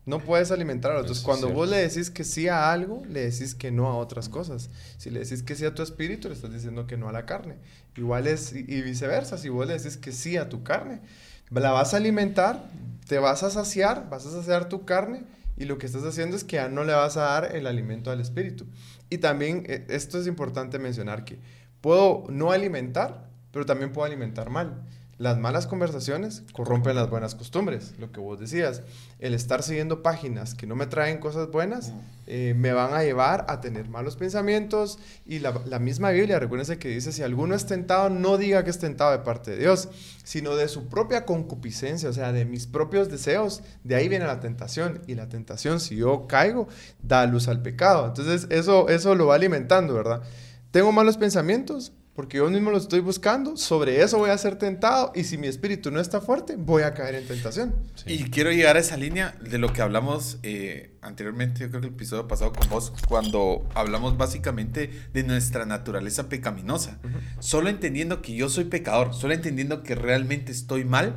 No 0.05 0.19
puedes 0.21 0.51
alimentar 0.51 0.91
a 0.91 0.97
los 0.97 1.07
Eso 1.07 1.15
dos. 1.15 1.23
Cuando 1.23 1.49
vos 1.49 1.71
le 1.71 1.79
decís 1.79 2.11
que 2.11 2.25
sí 2.25 2.49
a 2.49 2.71
algo, 2.71 3.03
le 3.09 3.31
decís 3.31 3.55
que 3.55 3.71
no 3.71 3.87
a 3.87 3.97
otras 3.97 4.29
cosas. 4.29 4.69
Si 4.99 5.09
le 5.09 5.21
decís 5.21 5.43
que 5.43 5.57
sí 5.57 5.65
a 5.65 5.75
tu 5.75 5.83
espíritu, 5.83 6.29
le 6.29 6.35
estás 6.35 6.53
diciendo 6.53 6.87
que 6.87 6.99
no 6.99 7.09
a 7.09 7.13
la 7.13 7.25
carne. 7.25 7.57
Igual 7.97 8.27
es 8.27 8.53
y 8.53 8.67
y 8.69 8.83
viceversa. 8.83 9.39
Si 9.39 9.49
vos 9.49 9.67
le 9.67 9.79
decís 9.79 9.97
que 9.97 10.13
sí 10.13 10.37
a 10.37 10.51
tu 10.51 10.63
carne, 10.63 11.01
la 11.49 11.71
vas 11.71 11.95
a 11.95 11.97
alimentar, 11.97 12.63
te 13.09 13.19
vas 13.19 13.43
a 13.43 13.49
saciar, 13.49 14.11
vas 14.11 14.27
a 14.27 14.31
saciar 14.31 14.69
tu 14.69 14.85
carne 14.85 15.25
y 15.61 15.67
lo 15.67 15.77
que 15.77 15.85
estás 15.85 16.05
haciendo 16.05 16.37
es 16.37 16.43
que 16.43 16.59
no 16.71 16.85
le 16.85 16.95
vas 16.95 17.19
a 17.19 17.21
dar 17.21 17.55
el 17.55 17.67
alimento 17.67 18.11
al 18.11 18.19
espíritu. 18.19 18.65
Y 19.11 19.19
también 19.19 19.65
eh, 19.67 19.85
esto 19.91 20.19
es 20.19 20.27
importante 20.27 20.79
mencionar 20.79 21.27
que 21.27 21.39
puedo 21.83 22.25
no 22.31 22.51
alimentar, 22.51 23.29
pero 23.53 23.67
también 23.67 23.93
puedo 23.93 24.07
alimentar 24.07 24.49
mal. 24.49 24.87
Las 25.21 25.37
malas 25.37 25.67
conversaciones 25.67 26.45
corrompen 26.55 26.97
las 26.97 27.11
buenas 27.11 27.35
costumbres, 27.35 27.93
lo 27.99 28.11
que 28.11 28.21
vos 28.21 28.41
decías. 28.41 28.81
El 29.19 29.35
estar 29.35 29.63
siguiendo 29.63 30.03
páginas 30.03 30.55
que 30.55 30.67
no 30.67 30.77
me 30.77 30.87
traen 30.87 31.19
cosas 31.19 31.51
buenas 31.51 31.93
eh, 32.27 32.55
me 32.57 32.73
van 32.73 32.95
a 32.95 33.03
llevar 33.03 33.45
a 33.51 33.61
tener 33.61 33.91
malos 33.91 34.17
pensamientos. 34.17 34.99
Y 35.27 35.41
la, 35.41 35.61
la 35.67 35.79
misma 35.79 36.09
Biblia, 36.09 36.39
recuérdense 36.39 36.79
que 36.79 36.89
dice, 36.89 37.13
si 37.13 37.23
alguno 37.23 37.55
es 37.55 37.67
tentado, 37.67 38.09
no 38.09 38.39
diga 38.39 38.65
que 38.65 38.71
es 38.71 38.79
tentado 38.79 39.11
de 39.11 39.19
parte 39.19 39.51
de 39.51 39.59
Dios, 39.59 39.91
sino 40.25 40.57
de 40.57 40.69
su 40.69 40.89
propia 40.89 41.27
concupiscencia, 41.27 42.09
o 42.09 42.15
sea, 42.15 42.33
de 42.33 42.47
mis 42.47 42.67
propios 42.67 43.11
deseos. 43.11 43.61
De 43.85 43.97
ahí 43.97 44.09
viene 44.09 44.25
la 44.25 44.41
tentación. 44.41 45.03
Y 45.07 45.17
la 45.17 45.29
tentación, 45.29 45.81
si 45.81 45.97
yo 45.97 46.27
caigo, 46.29 46.67
da 47.03 47.27
luz 47.27 47.47
al 47.47 47.61
pecado. 47.61 48.07
Entonces, 48.07 48.47
eso, 48.49 48.89
eso 48.89 49.15
lo 49.15 49.27
va 49.27 49.35
alimentando, 49.35 49.93
¿verdad? 49.93 50.23
Tengo 50.71 50.93
malos 50.93 51.19
pensamientos, 51.19 51.93
porque 52.21 52.37
yo 52.37 52.51
mismo 52.51 52.71
los 52.71 52.83
estoy 52.83 53.01
buscando, 53.01 53.57
sobre 53.57 54.03
eso 54.03 54.19
voy 54.19 54.29
a 54.29 54.37
ser 54.37 54.57
tentado 54.57 55.11
y 55.15 55.25
si 55.25 55.39
mi 55.39 55.47
espíritu 55.47 55.91
no 55.91 56.01
está 56.01 56.21
fuerte, 56.21 56.57
voy 56.57 56.83
a 56.83 56.93
caer 56.93 57.15
en 57.15 57.27
tentación. 57.27 57.75
Sí. 57.95 58.13
Y 58.13 58.25
quiero 58.25 58.53
llegar 58.53 58.77
a 58.77 58.81
esa 58.81 58.99
línea 58.99 59.35
de 59.41 59.57
lo 59.57 59.73
que 59.73 59.81
hablamos 59.81 60.37
eh, 60.43 60.91
anteriormente, 61.01 61.61
yo 61.61 61.71
creo 61.71 61.81
que 61.81 61.87
el 61.87 61.95
episodio 61.95 62.29
pasado 62.29 62.53
con 62.53 62.69
vos, 62.69 62.93
cuando 63.09 63.67
hablamos 63.75 64.19
básicamente 64.19 64.91
de 65.15 65.23
nuestra 65.23 65.65
naturaleza 65.65 66.29
pecaminosa. 66.29 66.99
Solo 67.39 67.71
entendiendo 67.71 68.21
que 68.21 68.35
yo 68.35 68.51
soy 68.51 68.65
pecador, 68.65 69.15
solo 69.15 69.33
entendiendo 69.33 69.83
que 69.83 69.95
realmente 69.95 70.53
estoy 70.53 70.85
mal, 70.85 71.15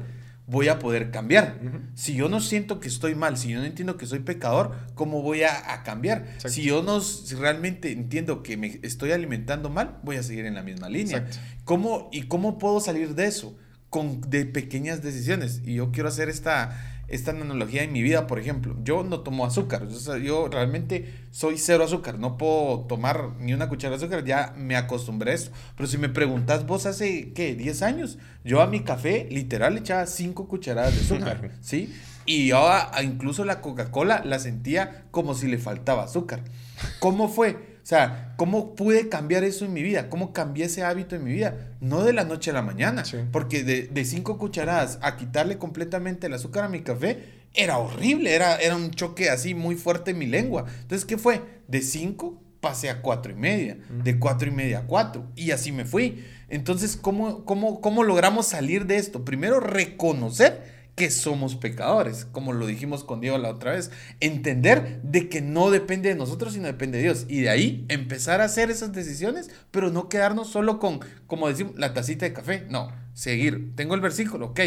voy 0.54 0.68
a 0.68 0.78
poder 0.78 1.10
cambiar. 1.10 1.60
Si 1.96 2.14
yo 2.14 2.30
no 2.30 2.40
siento 2.40 2.80
que 2.80 2.88
estoy 2.88 3.16
mal, 3.16 3.38
si 3.38 3.50
yo 3.50 3.58
no 3.58 3.66
entiendo 3.66 3.98
que 3.98 4.06
soy 4.06 4.20
pecador, 4.20 4.76
¿cómo 4.94 5.24
voy 5.24 5.42
a, 5.42 5.74
a 5.74 5.82
cambiar? 5.82 6.20
Exacto. 6.20 6.50
Si 6.50 6.62
yo 6.62 6.84
no 6.84 7.02
si 7.02 7.34
realmente 7.34 7.92
entiendo 7.92 8.44
que 8.44 8.56
me 8.56 8.80
estoy 8.84 9.12
alimentando 9.12 9.72
mal, 9.72 10.00
voy 10.04 10.18
a 10.18 10.24
seguir 10.24 10.46
en 10.46 10.54
la 10.54 10.62
misma 10.62 10.90
línea. 10.90 11.18
Exacto. 11.18 11.40
¿Cómo, 11.66 12.10
¿Y 12.12 12.24
cómo 12.24 12.60
puedo 12.60 12.80
salir 12.80 13.16
de 13.16 13.26
eso? 13.26 13.58
Con, 13.90 14.22
de 14.22 14.46
pequeñas 14.46 15.02
decisiones. 15.02 15.62
Y 15.66 15.74
yo 15.74 15.92
quiero 15.92 16.10
hacer 16.10 16.30
esta, 16.30 16.93
esta 17.14 17.32
analogía 17.32 17.84
en 17.84 17.92
mi 17.94 18.02
vida, 18.02 18.28
por 18.28 18.40
ejemplo. 18.40 18.76
Yo 18.84 19.04
no 19.04 19.20
tomo 19.22 19.46
azúcar. 19.46 19.84
O 19.84 19.90
sea, 19.92 20.18
yo 20.18 20.48
realmente 20.48 21.14
soy 21.32 21.58
cero 21.58 21.84
azúcar. 21.84 22.20
No 22.20 22.38
puedo 22.38 22.82
tomar 22.88 23.32
ni 23.40 23.54
una 23.54 23.70
cuchara 23.70 23.98
de 23.98 24.04
azúcar. 24.04 24.24
Ya 24.26 24.54
me 24.58 24.76
acostumbré 24.76 25.32
a 25.32 25.36
eso. 25.36 25.52
Pero 25.78 25.88
si 25.88 25.98
me 25.98 26.10
preguntas 26.10 26.66
vos 26.66 26.86
hace, 26.86 27.34
¿qué? 27.34 27.56
10 27.56 27.82
años. 27.82 28.18
Yo 28.44 28.62
a 28.62 28.68
mi 28.68 28.82
café 28.82 29.28
literal 29.32 29.78
echaba 29.78 30.06
5 30.06 30.48
cucharadas 30.48 30.96
de 30.96 31.02
azúcar. 31.02 31.52
¿Sí? 31.62 31.94
Y 32.26 32.48
yo 32.48 32.58
a- 32.68 32.96
a 32.98 33.04
incluso 33.04 33.44
la 33.46 33.60
Coca-Cola 33.62 34.22
la 34.26 34.40
sentía 34.40 35.06
como 35.12 35.34
si 35.36 35.48
le 35.48 35.58
faltaba 35.58 36.04
azúcar. 36.04 36.42
¿Cómo 37.00 37.28
fue? 37.30 37.73
O 37.84 37.86
sea, 37.86 38.34
¿cómo 38.38 38.76
pude 38.76 39.10
cambiar 39.10 39.44
eso 39.44 39.66
en 39.66 39.74
mi 39.74 39.84
vida? 39.84 40.10
¿Cómo 40.10 40.32
cambié 40.32 40.66
ese 40.66 40.84
hábito 40.84 41.18
en 41.18 41.26
mi 41.26 41.34
vida? 41.34 41.76
No 41.82 42.06
de 42.06 42.14
la 42.14 42.24
noche 42.24 42.52
a 42.52 42.54
la 42.54 42.62
mañana. 42.62 43.04
Sí. 43.04 43.18
Porque 43.30 43.64
de, 43.66 43.88
de 43.88 44.06
cinco 44.06 44.38
cucharadas 44.38 45.00
a 45.02 45.18
quitarle 45.18 45.58
completamente 45.58 46.28
el 46.28 46.34
azúcar 46.34 46.64
a 46.64 46.70
mi 46.70 46.82
café 46.82 47.44
era 47.54 47.78
horrible. 47.80 48.34
Era, 48.34 48.56
era 48.56 48.78
un 48.78 48.92
choque 48.92 49.30
así 49.30 49.54
muy 49.54 49.76
fuerte 49.76 50.12
en 50.12 50.18
mi 50.18 50.28
lengua. 50.28 50.64
Entonces, 50.82 51.04
¿qué 51.06 51.18
fue? 51.18 51.42
De 51.68 51.82
cinco 51.82 52.42
pasé 52.62 52.90
a 52.90 53.02
cuatro 53.02 53.34
y 53.34 53.36
media. 53.36 53.78
De 54.04 54.18
cuatro 54.18 54.48
y 54.48 54.52
media 54.52 54.80
a 54.80 54.84
cuatro. 54.84 55.28
Y 55.36 55.52
así 55.52 55.74
me 55.74 55.84
fui. 55.84 56.24
Entonces, 56.48 56.96
¿cómo, 56.96 57.44
cómo, 57.44 57.82
cómo 57.82 58.04
logramos 58.04 58.48
salir 58.48 58.86
de 58.86 58.96
esto? 58.96 59.26
Primero, 59.26 59.60
reconocer 59.60 60.83
que 60.96 61.10
somos 61.10 61.56
pecadores, 61.56 62.26
como 62.32 62.54
lo 62.54 62.68
dijimos 62.68 63.04
con 63.04 63.20
Diego 63.20 63.38
la 63.38 63.50
otra 63.50 63.72
vez. 63.72 63.92
Entender 64.20 65.02
de 65.02 65.30
que 65.30 65.42
no 65.42 65.72
depende 65.72 66.10
de 66.10 66.16
nosotros, 66.16 66.54
sino 66.54 66.68
depende 66.68 66.98
de 66.98 67.06
Dios. 67.06 67.26
Y 67.28 67.42
de 67.42 67.50
ahí 67.50 67.86
empezar 67.90 68.42
a 68.42 68.46
hacer 68.46 68.70
esas 68.70 68.94
decisiones, 68.94 69.50
pero 69.72 69.90
no 69.90 70.10
quedarnos 70.10 70.50
solo 70.50 70.80
con, 70.80 71.00
como 71.28 71.48
decimos, 71.48 71.74
la 71.78 71.94
tacita 71.94 72.26
de 72.26 72.34
café. 72.34 72.68
No, 72.70 72.92
seguir. 73.14 73.76
Tengo 73.76 73.96
el 73.96 74.02
versículo, 74.02 74.48
ok. 74.48 74.60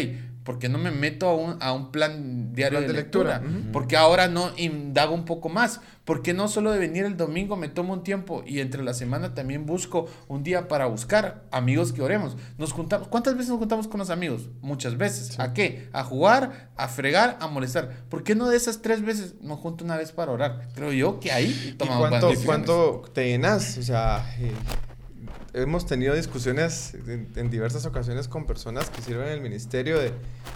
¿Por 0.43 0.59
qué 0.59 0.69
no 0.69 0.77
me 0.77 0.91
meto 0.91 1.27
a 1.27 1.35
un, 1.35 1.57
a 1.61 1.73
un 1.73 1.91
plan 1.91 2.53
diario 2.53 2.79
Plan 2.79 2.87
de, 2.87 2.93
de 2.93 2.99
lectura? 3.01 3.39
lectura. 3.39 3.59
Ujú. 3.63 3.71
¿Por 3.73 3.87
qué 3.87 3.97
ahora 3.97 4.29
no 4.29 4.51
indago 4.55 5.13
un 5.13 5.25
poco 5.25 5.49
más? 5.49 5.81
¿Por 6.05 6.21
qué 6.21 6.33
no 6.33 6.47
solo 6.47 6.71
de 6.71 6.79
venir 6.79 7.03
el 7.03 7.17
domingo 7.17 7.57
me 7.57 7.67
tomo 7.67 7.91
un 7.91 8.01
tiempo 8.01 8.43
y 8.47 8.61
entre 8.61 8.81
la 8.81 8.93
semana 8.93 9.33
también 9.33 9.65
busco 9.65 10.07
un 10.29 10.43
día 10.43 10.69
para 10.69 10.85
buscar 10.85 11.43
amigos 11.51 11.91
que 11.91 12.01
oremos? 12.01 12.37
Nos 12.57 12.71
juntamos. 12.71 13.09
¿Cuántas 13.09 13.33
veces 13.33 13.49
nos 13.49 13.59
juntamos 13.59 13.89
con 13.89 13.99
los 13.99 14.09
amigos? 14.09 14.47
Muchas 14.61 14.97
veces. 14.97 15.37
¿A 15.37 15.53
qué? 15.53 15.89
A 15.91 16.05
jugar, 16.05 16.69
a 16.77 16.87
fregar, 16.87 17.37
a 17.41 17.47
molestar. 17.47 18.05
¿Por 18.07 18.23
qué 18.23 18.33
no 18.33 18.47
de 18.47 18.55
esas 18.55 18.81
tres 18.81 19.01
veces 19.01 19.35
nos 19.41 19.59
junto 19.59 19.83
una 19.83 19.97
vez 19.97 20.13
para 20.13 20.31
orar? 20.31 20.69
Creo 20.73 20.93
yo 20.93 21.19
que 21.19 21.33
ahí 21.33 21.71
¿Y 21.71 21.73
tomamos 21.73 22.07
cuánto, 22.07 22.27
buenas 22.27 22.39
decisiones. 22.39 22.65
cuánto 22.67 23.11
te 23.13 23.27
llenas? 23.27 23.77
O 23.77 23.83
sea, 23.83 24.33
eh, 24.39 24.53
hemos 25.61 25.85
tenido 25.85 26.15
discusiones 26.15 26.93
en, 27.07 27.27
en 27.35 27.49
diversas 27.49 27.85
ocasiones 27.85 28.27
con 28.27 28.45
personas 28.45 28.89
que 28.89 29.01
sirven 29.01 29.27
en 29.27 29.33
el 29.33 29.41
ministerio 29.41 29.99
de, 29.99 30.11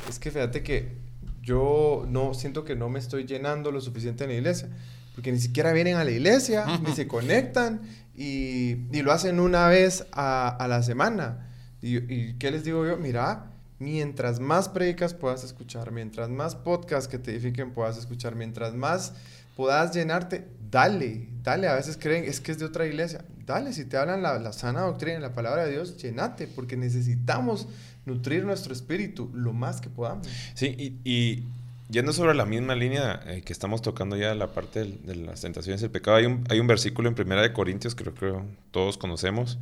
es 0.10 0.20
que 0.20 0.32
fíjate 0.32 0.64
que 0.64 0.96
yo 1.42 2.06
no 2.08 2.34
siento 2.34 2.64
que 2.64 2.76
no 2.76 2.90
me 2.90 3.00
estoy 3.00 3.26
llenando 3.26 3.72
lo 3.72 3.82
suficiente 3.82 4.24
en 4.24 4.30
la 4.30 4.36
iglesia, 4.36 4.70
porque 5.16 5.32
ni 5.32 5.40
siquiera 5.40 5.74
vienen 5.74 5.98
a 5.98 6.04
la 6.04 6.12
iglesia, 6.12 6.66
ni 6.86 6.94
se 6.94 7.08
conectan 7.08 7.82
y, 8.16 8.78
y 8.92 9.02
lo 9.02 9.12
hacen 9.12 9.40
una 9.40 9.68
vez 9.68 10.06
a, 10.12 10.50
a 10.50 10.68
la 10.68 10.84
semana. 10.84 11.48
Y, 11.82 11.98
y 12.14 12.34
qué 12.36 12.52
les 12.52 12.64
digo 12.64 12.86
yo? 12.86 12.98
Mira, 12.98 13.52
mientras 13.80 14.40
más 14.40 14.70
predicas 14.70 15.16
puedas 15.16 15.44
escuchar, 15.44 15.92
mientras 15.92 16.30
más 16.30 16.56
podcasts 16.56 17.08
que 17.08 17.18
te 17.18 17.32
edifiquen 17.32 17.72
puedas 17.72 17.98
escuchar, 17.98 18.36
mientras 18.36 18.76
más 18.76 19.14
puedas 19.56 19.94
llenarte, 19.94 20.48
dale, 20.72 21.28
dale. 21.44 21.68
A 21.68 21.76
veces 21.76 21.98
creen, 22.00 22.24
es 22.24 22.40
que 22.40 22.52
es 22.52 22.60
de 22.60 22.66
otra 22.66 22.86
iglesia. 22.86 23.24
Dale, 23.46 23.74
si 23.74 23.86
te 23.86 23.98
hablan 23.98 24.22
la, 24.22 24.40
la 24.40 24.54
sana 24.54 24.82
doctrina 24.82 25.20
la 25.20 25.34
palabra 25.34 25.66
de 25.66 25.72
Dios, 25.72 25.98
llenate, 25.98 26.48
porque 26.48 26.78
necesitamos 26.78 27.68
nutrir 28.06 28.46
nuestro 28.46 28.74
espíritu 28.74 29.30
lo 29.34 29.54
más 29.54 29.82
que 29.82 29.90
podamos. 29.90 30.28
Sí, 30.56 30.68
y, 30.78 31.10
y 31.10 31.44
yendo 31.92 32.14
sobre 32.14 32.34
la 32.34 32.46
misma 32.46 32.74
línea 32.74 33.22
eh, 33.28 33.42
que 33.42 33.54
estamos 33.54 33.82
tocando 33.82 34.16
ya 34.16 34.34
la 34.34 34.54
parte 34.54 34.86
de, 34.86 35.16
las 35.16 35.42
tentaciones 35.42 35.82
del 35.82 35.92
pecado, 35.92 36.18
hay 36.18 36.26
un, 36.26 36.44
hay 36.50 36.60
un 36.60 36.68
versículo 36.68 37.10
en 37.10 37.16
Primera 37.16 37.42
de 37.42 37.54
Corintios 37.54 37.94
que 37.94 38.06
creo 38.06 38.16
que 38.16 38.46
todos 38.72 38.98
conocemos. 38.98 39.60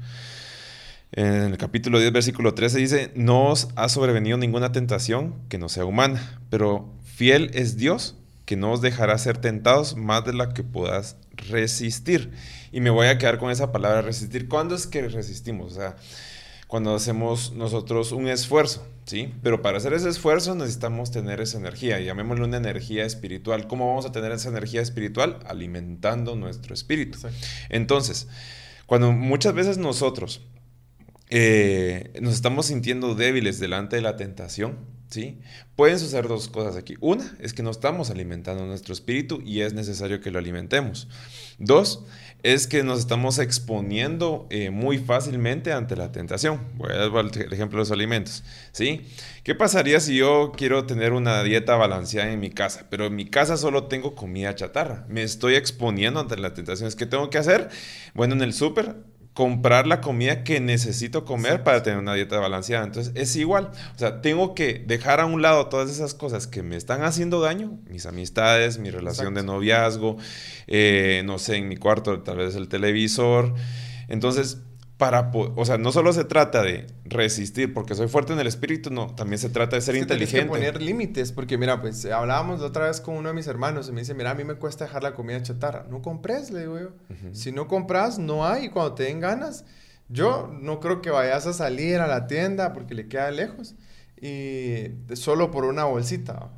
En 1.11 1.25
el 1.25 1.57
capítulo 1.57 1.99
10, 1.99 2.11
versículo 2.13 2.53
13 2.53 2.77
dice, 2.77 3.11
no 3.15 3.47
os 3.47 3.69
ha 3.75 3.89
sobrevenido 3.89 4.37
ninguna 4.37 4.71
tentación 4.71 5.33
que 5.49 5.57
no 5.57 5.67
sea 5.67 5.85
humana, 5.85 6.39
pero 6.51 6.87
fiel 7.03 7.49
es 7.55 7.77
Dios 7.77 8.15
que 8.49 8.57
no 8.57 8.71
os 8.71 8.81
dejará 8.81 9.15
ser 9.19 9.37
tentados 9.37 9.95
más 9.95 10.25
de 10.25 10.33
la 10.33 10.55
que 10.55 10.63
puedas 10.63 11.17
resistir. 11.33 12.31
Y 12.71 12.81
me 12.81 12.89
voy 12.89 13.05
a 13.05 13.19
quedar 13.19 13.37
con 13.37 13.51
esa 13.51 13.71
palabra 13.71 14.01
resistir. 14.01 14.47
¿Cuándo 14.47 14.73
es 14.73 14.87
que 14.87 15.07
resistimos? 15.07 15.73
O 15.73 15.75
sea, 15.75 15.97
cuando 16.65 16.95
hacemos 16.95 17.53
nosotros 17.53 18.11
un 18.11 18.27
esfuerzo, 18.27 18.87
¿sí? 19.05 19.35
Pero 19.43 19.61
para 19.61 19.77
hacer 19.77 19.93
ese 19.93 20.09
esfuerzo 20.09 20.55
necesitamos 20.55 21.11
tener 21.11 21.41
esa 21.41 21.59
energía, 21.59 21.99
llamémosle 21.99 22.43
una 22.43 22.57
energía 22.57 23.05
espiritual. 23.05 23.67
¿Cómo 23.67 23.87
vamos 23.87 24.07
a 24.07 24.11
tener 24.11 24.31
esa 24.31 24.49
energía 24.49 24.81
espiritual? 24.81 25.37
Alimentando 25.45 26.35
nuestro 26.35 26.73
espíritu. 26.73 27.19
Exacto. 27.19 27.45
Entonces, 27.69 28.29
cuando 28.87 29.11
muchas 29.11 29.53
veces 29.53 29.77
nosotros 29.77 30.41
eh, 31.29 32.17
nos 32.19 32.33
estamos 32.33 32.65
sintiendo 32.65 33.13
débiles 33.13 33.59
delante 33.59 33.97
de 33.97 34.01
la 34.01 34.17
tentación, 34.17 34.98
¿sí? 35.09 35.39
Pueden 35.75 35.99
suceder 35.99 36.27
dos 36.27 36.47
cosas 36.49 36.75
aquí. 36.75 36.95
Una 36.99 37.35
es 37.39 37.53
que 37.53 37.63
no 37.63 37.71
estamos 37.71 38.09
alimentando 38.09 38.65
nuestro 38.65 38.93
espíritu 38.93 39.41
y 39.45 39.61
es 39.61 39.73
necesario 39.73 40.21
que 40.21 40.31
lo 40.31 40.39
alimentemos. 40.39 41.07
Dos, 41.57 42.05
es 42.41 42.67
que 42.67 42.83
nos 42.83 42.99
estamos 42.99 43.37
exponiendo 43.37 44.47
eh, 44.49 44.69
muy 44.69 44.97
fácilmente 44.97 45.73
ante 45.73 45.95
la 45.95 46.11
tentación. 46.11 46.61
Voy 46.75 46.91
a 46.91 47.09
dar 47.09 47.11
el 47.11 47.53
ejemplo 47.53 47.77
de 47.77 47.81
los 47.81 47.91
alimentos. 47.91 48.43
¿sí? 48.71 49.01
¿Qué 49.43 49.55
pasaría 49.55 49.99
si 49.99 50.15
yo 50.15 50.53
quiero 50.55 50.85
tener 50.85 51.11
una 51.11 51.43
dieta 51.43 51.75
balanceada 51.75 52.31
en 52.31 52.39
mi 52.39 52.49
casa, 52.49 52.87
pero 52.89 53.05
en 53.05 53.15
mi 53.15 53.25
casa 53.25 53.57
solo 53.57 53.85
tengo 53.85 54.15
comida 54.15 54.55
chatarra? 54.55 55.05
Me 55.09 55.23
estoy 55.23 55.55
exponiendo 55.55 56.19
ante 56.19 56.37
la 56.37 56.53
tentación. 56.53 56.89
¿Qué 56.97 57.05
tengo 57.05 57.29
que 57.29 57.37
hacer? 57.37 57.69
Bueno, 58.13 58.35
en 58.35 58.41
el 58.41 58.53
súper 58.53 58.95
comprar 59.39 59.87
la 59.87 60.01
comida 60.01 60.43
que 60.43 60.59
necesito 60.59 61.23
comer 61.23 61.63
para 61.63 61.81
tener 61.81 61.97
una 61.97 62.13
dieta 62.13 62.37
balanceada. 62.39 62.83
Entonces 62.83 63.13
es 63.15 63.37
igual. 63.37 63.71
O 63.95 63.97
sea, 63.97 64.19
tengo 64.19 64.53
que 64.53 64.83
dejar 64.85 65.21
a 65.21 65.25
un 65.25 65.41
lado 65.41 65.67
todas 65.67 65.89
esas 65.89 66.13
cosas 66.13 66.45
que 66.45 66.61
me 66.61 66.75
están 66.75 67.03
haciendo 67.03 67.39
daño, 67.39 67.79
mis 67.89 68.05
amistades, 68.05 68.79
mi 68.79 68.89
relación 68.91 69.33
de 69.35 69.43
noviazgo, 69.43 70.17
eh, 70.67 71.21
no 71.23 71.39
sé, 71.39 71.55
en 71.55 71.69
mi 71.69 71.77
cuarto 71.77 72.21
tal 72.21 72.35
vez 72.39 72.53
el 72.55 72.67
televisor. 72.67 73.53
Entonces 74.09 74.57
para, 74.99 75.31
o 75.33 75.63
sea, 75.63 75.77
no 75.77 75.93
solo 75.93 76.11
se 76.11 76.25
trata 76.25 76.61
de 76.61 76.85
resistir 77.05 77.73
porque 77.73 77.95
soy 77.95 78.09
fuerte 78.09 78.33
en 78.33 78.39
el 78.39 78.47
espíritu, 78.47 78.91
no, 78.91 79.15
también 79.15 79.39
se 79.39 79.49
trata 79.49 79.77
de 79.77 79.81
ser 79.81 79.95
inteligente. 79.95 80.45
que 80.45 80.49
poner 80.49 80.81
límites, 80.81 81.31
porque 81.31 81.57
mira, 81.57 81.79
pues 81.79 82.05
hablábamos 82.05 82.59
la 82.59 82.67
otra 82.67 82.87
vez 82.87 82.99
con 82.99 83.15
uno 83.15 83.29
de 83.29 83.33
mis 83.33 83.47
hermanos 83.47 83.87
y 83.87 83.93
me 83.93 84.01
dice, 84.01 84.13
mira, 84.13 84.31
a 84.31 84.35
mí 84.35 84.43
me 84.43 84.55
cuesta 84.55 84.83
dejar 84.83 85.03
la 85.03 85.13
comida 85.13 85.41
chatarra. 85.41 85.85
No 85.89 86.01
compres, 86.01 86.51
le 86.51 86.59
digo 86.59 86.77
yo. 86.77 86.89
Si 87.31 87.53
no 87.53 87.69
compras, 87.69 88.19
no 88.19 88.45
hay. 88.45 88.65
Y 88.65 88.69
cuando 88.71 88.93
te 88.95 89.03
den 89.03 89.21
ganas, 89.21 89.63
yo 90.09 90.53
no 90.61 90.81
creo 90.81 91.01
que 91.01 91.11
vayas 91.11 91.47
a 91.47 91.53
salir 91.53 92.01
a 92.01 92.07
la 92.07 92.27
tienda 92.27 92.73
porque 92.73 92.93
le 92.93 93.07
queda 93.07 93.31
lejos 93.31 93.75
y 94.21 94.91
solo 95.13 95.49
por 95.49 95.63
una 95.63 95.85
bolsita. 95.85 96.49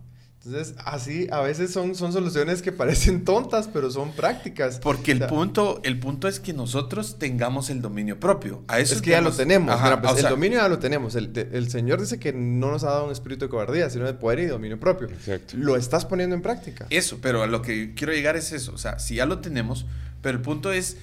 Entonces, 0.44 0.74
así 0.86 1.28
a 1.32 1.42
veces 1.42 1.72
son, 1.72 1.94
son 1.94 2.14
soluciones 2.14 2.64
que 2.64 2.72
parecen 2.72 3.24
tontas, 3.24 3.70
pero 3.72 3.92
son 3.92 4.12
prácticas. 4.12 4.80
Porque 4.80 5.12
el, 5.12 5.28
punto, 5.28 5.80
el 5.84 6.00
punto 6.00 6.28
es 6.28 6.40
que 6.40 6.52
nosotros 6.52 7.20
tengamos 7.20 7.70
el 7.70 7.80
dominio 7.80 8.20
propio. 8.20 8.64
A 8.68 8.80
eso 8.80 8.96
es 8.96 9.04
que 9.04 9.12
ya 9.12 9.22
lo 9.22 9.32
tenemos. 9.32 9.80
Pues, 10.02 10.24
el 10.24 10.30
dominio 10.30 10.58
ya 10.58 10.68
lo 10.68 10.80
tenemos. 10.80 11.14
El, 11.14 11.32
el, 11.52 11.70
Señor 11.70 12.02
dice 12.02 12.18
que 12.18 12.34
no 12.34 12.72
nos 12.72 12.84
ha 12.84 12.88
dado 12.88 13.06
un 13.06 13.12
espíritu 13.12 13.46
de 13.46 13.50
cobardía, 13.50 13.88
sino 13.92 14.06
de 14.06 14.16
poder 14.16 14.40
y 14.40 14.46
dominio 14.48 14.80
propio. 14.80 15.10
Exacto. 15.10 15.58
Lo 15.58 15.76
estás 15.76 16.06
poniendo 16.06 16.36
en 16.36 16.42
práctica. 16.42 16.88
Eso, 16.90 17.20
pero 17.22 17.44
a 17.44 17.48
lo 17.48 17.62
que 17.62 17.94
quiero 17.94 18.12
llegar 18.12 18.36
es 18.36 18.52
eso. 18.52 18.74
O 18.74 18.80
sea, 18.80 18.98
si 18.98 19.16
ya 19.16 19.28
lo 19.28 19.42
tenemos, 19.42 19.86
pero 20.24 20.38
el 20.38 20.42
punto 20.42 20.74
es, 20.74 20.98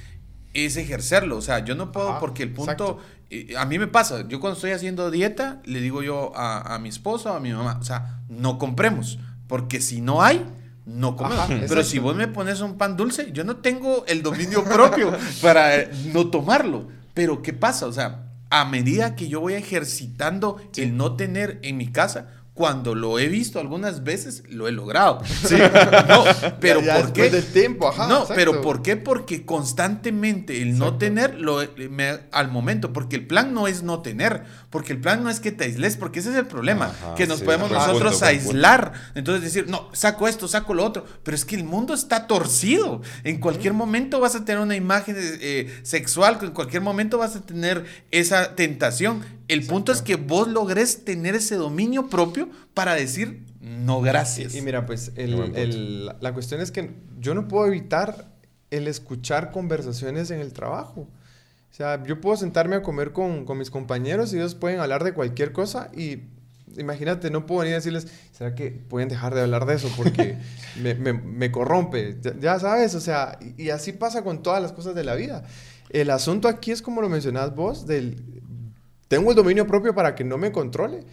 es 0.53 0.77
ejercerlo. 0.77 1.37
O 1.37 1.43
sea, 1.43 1.61
yo 1.65 1.77
no 1.77 1.93
puedo, 1.93 2.19
porque 2.19 2.43
el 2.43 2.53
punto... 2.53 2.99
Eh, 3.31 3.55
a 3.59 3.67
mí 3.67 3.79
me 3.79 3.87
pasa, 3.87 4.27
yo 4.27 4.41
cuando 4.41 4.55
estoy 4.55 4.71
haciendo 4.71 5.11
dieta, 5.11 5.61
le 5.67 5.83
digo 5.83 6.03
yo 6.03 6.33
a, 6.35 6.75
a 6.75 6.79
mi 6.79 6.89
esposo, 6.89 7.31
a 7.35 7.41
mi 7.41 7.53
mamá, 7.53 7.77
o 7.79 7.85
sea, 7.85 8.23
no 8.31 8.59
compremos. 8.59 9.19
Porque 9.49 9.81
si 9.81 10.01
no 10.01 10.23
hay, 10.23 10.47
no 10.87 11.17
comemos. 11.17 11.49
Pero 11.69 11.83
si 11.83 11.99
vos 11.99 12.15
me 12.15 12.29
pones 12.29 12.61
un 12.61 12.79
pan 12.79 12.97
dulce, 12.97 13.33
yo 13.33 13.45
no 13.45 13.57
tengo 13.57 14.05
el 14.07 14.23
dominio 14.23 14.63
propio 14.63 15.13
para 15.43 15.89
no 16.13 16.29
tomarlo. 16.29 16.89
Pero 17.15 17.43
¿qué 17.43 17.53
pasa? 17.53 17.87
O 17.87 17.93
sea, 17.93 18.29
a 18.51 18.65
medida 18.65 19.15
que 19.17 19.29
yo 19.29 19.41
voy 19.41 19.55
ejercitando 19.55 20.59
el 20.77 20.97
no 20.97 21.17
tener 21.17 21.59
en 21.63 21.77
mi 21.77 21.89
casa, 21.89 22.29
cuando 22.59 22.97
lo 22.97 23.21
he 23.21 23.29
visto 23.29 23.61
algunas 23.61 24.03
veces, 24.03 24.43
lo 24.49 24.67
he 24.67 24.73
logrado. 24.73 25.21
Sí. 25.25 25.55
No, 26.09 26.25
pero 26.61 26.81
¿por 26.81 27.13
qué? 27.13 27.31
Del 27.31 27.45
tiempo, 27.45 27.89
ajá, 27.89 28.09
no, 28.09 28.27
pero 28.27 28.63
¿por 28.63 28.83
qué? 28.83 28.97
Porque 28.97 29.45
constantemente 29.45 30.61
el 30.63 30.79
no 30.79 30.97
tener 30.97 31.39
lo, 31.39 31.61
al 32.33 32.51
momento, 32.51 32.93
porque 32.93 33.17
el 33.17 33.27
plan 33.27 33.53
no 33.53 33.69
es 33.69 33.83
no 33.83 34.01
tener, 34.01 34.45
porque 34.71 34.95
el 34.95 35.01
plan 35.01 35.23
no 35.23 35.31
es 35.31 35.39
que 35.41 35.53
te 35.53 35.65
aisles, 35.65 35.97
porque 35.97 36.21
ese 36.21 36.31
es 36.31 36.37
el 36.37 36.47
problema, 36.47 36.93
que 37.17 37.27
nos 37.27 37.43
podemos 37.43 37.71
nosotros 37.71 38.23
aislar. 38.23 38.93
Entonces 39.15 39.45
decir, 39.45 39.69
no, 39.69 39.91
saco 39.93 40.27
esto, 40.27 40.49
saco 40.49 40.73
lo 40.75 40.85
otro, 40.85 41.05
pero 41.23 41.37
es 41.37 41.45
que 41.45 41.57
el 41.57 41.65
mundo 41.65 41.95
está 41.95 42.27
torcido. 42.27 43.03
En 43.25 43.39
cualquier 43.39 43.75
momento 43.75 44.19
vas 44.19 44.35
a 44.35 44.45
tener 44.45 44.61
una 44.61 44.77
imagen 44.77 45.17
eh, 45.19 45.81
sexual, 45.83 46.39
en 46.41 46.53
cualquier 46.53 46.83
momento 46.83 47.19
vas 47.19 47.37
a 47.37 47.41
tener 47.41 47.85
esa 48.11 48.55
tentación. 48.55 49.38
El 49.49 49.67
punto 49.67 49.93
es 49.93 50.03
que 50.03 50.17
vos 50.17 50.47
logres 50.47 51.05
tener 51.05 51.35
ese 51.35 51.57
dominio 51.57 52.09
propio 52.09 52.49
para 52.75 52.95
decir 52.95 53.47
no 53.61 54.01
gracias. 54.01 54.55
Y, 54.55 54.63
mira, 54.63 54.87
pues 54.87 55.13
la 55.17 56.33
cuestión 56.33 56.61
es 56.61 56.71
que 56.71 56.95
yo 57.19 57.35
no 57.35 57.49
puedo 57.49 57.67
evitar 57.67 58.33
el 58.71 58.87
escuchar 58.87 59.51
conversaciones 59.51 60.31
en 60.31 60.41
el 60.41 60.53
trabajo. 60.53 61.09
O 61.71 61.75
sea, 61.75 62.03
yo 62.05 62.21
puedo 62.21 62.37
sentarme 62.37 62.77
a 62.77 62.83
comer 62.83 63.13
con, 63.13 63.47
mis 63.57 63.71
compañeros 63.71 64.33
y 64.33 64.37
ellos 64.37 64.55
pueden 64.55 64.81
hablar 64.81 65.05
de 65.05 65.13
cualquier 65.13 65.53
cosa 65.53 65.91
y 65.95 66.23
imagínate, 66.77 67.31
no 67.31 67.47
puedo 67.47 67.61
venir 67.61 67.75
a 67.75 67.79
decirles, 67.79 68.07
¿será 68.33 68.55
que 68.55 68.71
pueden 68.71 69.09
dejar 69.09 69.35
de 69.35 69.43
hablar 69.43 69.67
de 69.67 69.75
eso? 69.75 69.91
Porque 69.97 70.39
me, 70.77 71.51
corrompe, 71.51 72.17
ya, 72.41 72.59
sabes, 72.59 72.95
o 72.95 73.01
sea, 73.01 73.39
y, 73.41 73.65
y, 73.65 73.71
así 73.71 73.93
pasa 73.93 74.23
con 74.23 74.43
todas 74.43 74.63
las 74.63 74.73
cosas 74.73 74.95
de 74.95 75.05
la 75.05 75.15
vida. 75.15 75.45
El 75.91 76.11
asunto 76.11 76.47
aquí 76.49 76.71
es 76.71 76.83
como 76.83 77.01
lo 77.01 77.09
mencionás 77.09 77.55
vos, 77.55 77.87
del 77.87 78.23
¿Tengo 79.09 79.31
el 79.31 79.37
dominio 79.37 79.67
propio 79.67 79.95
para 79.95 80.15
que 80.15 80.23
no 80.23 80.39
me 80.39 80.53
controle? 80.53 81.05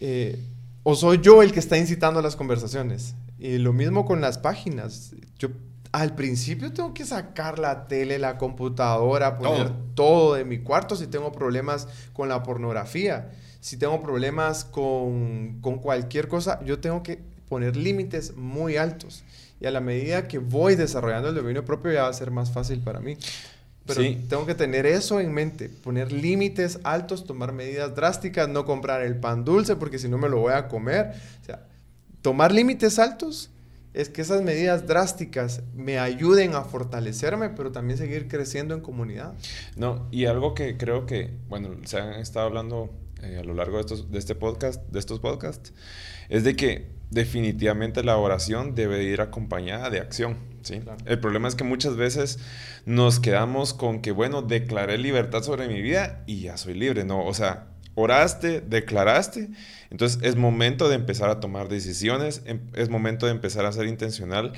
Eh, 0.00 0.38
¿O 0.82 0.94
soy 0.94 1.20
yo 1.20 1.42
el 1.42 1.52
que 1.52 1.58
está 1.58 1.76
incitando 1.76 2.22
las 2.22 2.36
conversaciones? 2.36 3.14
Y 3.38 3.58
lo 3.58 3.72
mismo 3.72 4.04
con 4.04 4.20
las 4.20 4.38
páginas. 4.38 5.12
Yo 5.38 5.48
al 5.92 6.14
principio 6.14 6.72
tengo 6.72 6.92
que 6.92 7.04
sacar 7.04 7.58
la 7.58 7.86
tele, 7.86 8.18
la 8.18 8.36
computadora, 8.36 9.38
poner 9.38 9.72
todo 9.94 10.34
de 10.34 10.44
mi 10.44 10.58
cuarto 10.58 10.96
si 10.96 11.06
tengo 11.06 11.32
problemas 11.32 11.88
con 12.12 12.28
la 12.28 12.42
pornografía. 12.42 13.30
Si 13.60 13.76
tengo 13.76 14.02
problemas 14.02 14.64
con, 14.64 15.58
con 15.60 15.78
cualquier 15.78 16.28
cosa, 16.28 16.62
yo 16.64 16.78
tengo 16.78 17.02
que 17.02 17.20
poner 17.48 17.76
límites 17.76 18.36
muy 18.36 18.76
altos. 18.76 19.24
Y 19.60 19.66
a 19.66 19.70
la 19.70 19.80
medida 19.80 20.28
que 20.28 20.38
voy 20.38 20.76
desarrollando 20.76 21.30
el 21.30 21.34
dominio 21.34 21.64
propio 21.64 21.92
ya 21.92 22.02
va 22.02 22.08
a 22.08 22.12
ser 22.12 22.30
más 22.30 22.52
fácil 22.52 22.80
para 22.80 23.00
mí. 23.00 23.16
Pero 23.88 24.02
tengo 24.28 24.46
que 24.46 24.54
tener 24.54 24.86
eso 24.86 25.18
en 25.18 25.32
mente, 25.32 25.68
poner 25.68 26.12
límites 26.12 26.78
altos, 26.84 27.24
tomar 27.24 27.52
medidas 27.52 27.94
drásticas, 27.96 28.48
no 28.48 28.64
comprar 28.64 29.02
el 29.02 29.16
pan 29.16 29.44
dulce 29.44 29.76
porque 29.76 29.98
si 29.98 30.08
no 30.08 30.18
me 30.18 30.28
lo 30.28 30.38
voy 30.38 30.52
a 30.52 30.68
comer. 30.68 31.14
O 31.42 31.44
sea, 31.44 31.66
tomar 32.22 32.52
límites 32.52 32.98
altos 32.98 33.50
es 33.94 34.08
que 34.08 34.20
esas 34.22 34.42
medidas 34.42 34.86
drásticas 34.86 35.62
me 35.74 35.98
ayuden 35.98 36.54
a 36.54 36.62
fortalecerme, 36.62 37.48
pero 37.48 37.72
también 37.72 37.98
seguir 37.98 38.28
creciendo 38.28 38.74
en 38.74 38.80
comunidad. 38.80 39.32
No, 39.76 40.06
y 40.10 40.26
algo 40.26 40.54
que 40.54 40.76
creo 40.76 41.06
que, 41.06 41.30
bueno, 41.48 41.70
se 41.84 41.98
han 41.98 42.20
estado 42.20 42.46
hablando 42.46 42.90
eh, 43.22 43.38
a 43.40 43.44
lo 43.44 43.54
largo 43.54 43.76
de, 43.76 43.80
estos, 43.80 44.10
de 44.10 44.18
este 44.18 44.34
podcast, 44.34 44.82
de 44.90 44.98
estos 44.98 45.18
podcasts, 45.18 45.72
es 46.28 46.44
de 46.44 46.54
que 46.54 46.86
definitivamente 47.10 48.04
la 48.04 48.16
oración 48.18 48.74
debe 48.74 49.02
ir 49.02 49.20
acompañada 49.20 49.90
de 49.90 50.00
acción. 50.00 50.36
¿Sí? 50.62 50.80
El 51.06 51.20
problema 51.20 51.48
es 51.48 51.54
que 51.54 51.64
muchas 51.64 51.96
veces 51.96 52.38
nos 52.86 53.20
quedamos 53.20 53.74
con 53.74 54.00
que, 54.00 54.12
bueno, 54.12 54.42
declaré 54.42 54.98
libertad 54.98 55.42
sobre 55.42 55.68
mi 55.68 55.80
vida 55.80 56.22
y 56.26 56.40
ya 56.40 56.56
soy 56.56 56.74
libre. 56.74 57.04
No, 57.04 57.24
o 57.24 57.34
sea, 57.34 57.66
oraste, 57.94 58.60
declaraste, 58.60 59.50
entonces 59.90 60.20
es 60.22 60.36
momento 60.36 60.88
de 60.88 60.94
empezar 60.94 61.30
a 61.30 61.40
tomar 61.40 61.68
decisiones, 61.68 62.42
em, 62.46 62.60
es 62.74 62.88
momento 62.88 63.26
de 63.26 63.32
empezar 63.32 63.66
a 63.66 63.72
ser 63.72 63.86
intencional 63.86 64.52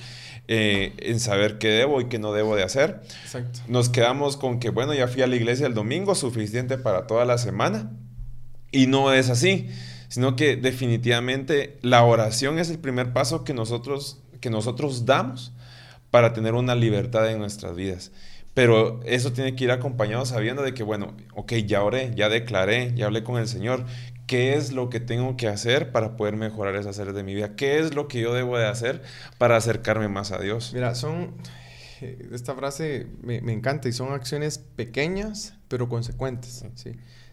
eh, 0.49 0.95
en 0.99 1.21
saber 1.21 1.59
qué 1.59 1.69
debo 1.69 2.01
y 2.01 2.09
qué 2.09 2.19
no 2.19 2.33
debo 2.33 2.57
de 2.57 2.63
hacer. 2.63 3.01
Exacto. 3.23 3.61
Nos 3.69 3.89
quedamos 3.89 4.37
con 4.37 4.61
que, 4.61 4.71
bueno, 4.71 4.93
ya 4.95 5.09
fui 5.09 5.23
a 5.23 5.27
la 5.27 5.37
iglesia 5.37 5.67
el 5.67 5.75
domingo, 5.75 6.15
suficiente 6.15 6.77
para 6.77 7.07
toda 7.07 7.25
la 7.25 7.39
semana, 7.39 7.91
y 8.73 8.87
no 8.87 9.13
es 9.13 9.31
así 9.31 9.69
sino 10.11 10.35
que 10.35 10.57
definitivamente 10.57 11.79
la 11.83 12.03
oración 12.03 12.59
es 12.59 12.69
el 12.69 12.81
primer 12.81 13.13
paso 13.13 13.45
que 13.45 13.55
nosotros, 13.55 14.21
que 14.41 14.51
nosotros 14.51 15.07
damos 15.07 15.53
para 16.11 16.33
tener 16.33 16.55
una 16.55 16.75
libertad 16.75 17.31
en 17.31 17.39
nuestras 17.39 17.77
vidas. 17.77 18.13
Pero 18.55 19.01
eso 19.05 19.33
tiene 19.33 19.55
que 19.55 19.65
ir 19.65 19.71
acompañado 19.71 20.27
sabiendo 20.27 20.63
de 20.63 20.75
que, 20.75 20.83
bueno, 20.83 21.15
ok, 21.35 21.53
ya 21.67 21.83
oré, 21.83 22.13
ya 22.15 22.29
declaré, 22.29 22.93
ya 22.95 23.07
hablé 23.07 23.23
con 23.23 23.39
el 23.39 23.47
Señor. 23.47 23.85
¿Qué 24.27 24.55
es 24.55 24.73
lo 24.73 24.91
que 24.91 25.01
tengo 25.01 25.37
que 25.37 25.49
hacer 25.49 25.93
para 25.93 26.17
poder 26.17 26.37
mejorar 26.37 26.77
esas 26.77 26.99
áreas 26.99 27.17
de 27.17 27.23
mi 27.23 27.35
vida? 27.35 27.57
¿Qué 27.57 27.79
es 27.79 27.95
lo 27.95 28.09
que 28.09 28.21
yo 28.21 28.35
debo 28.35 28.59
de 28.59 28.67
hacer 28.67 29.03
para 29.39 29.57
acercarme 29.57 30.09
más 30.09 30.33
a 30.33 30.39
Dios? 30.39 30.73
Mira, 30.75 30.95
son... 30.95 31.35
Eh, 32.01 32.29
esta 32.33 32.55
frase 32.55 33.07
me, 33.23 33.41
me 33.41 33.53
encanta 33.53 33.89
y 33.89 33.93
son 33.93 34.13
acciones 34.13 34.59
pequeñas 34.59 35.55
pero 35.69 35.89
consecuentes. 35.89 36.65
¿sí? 36.75 36.93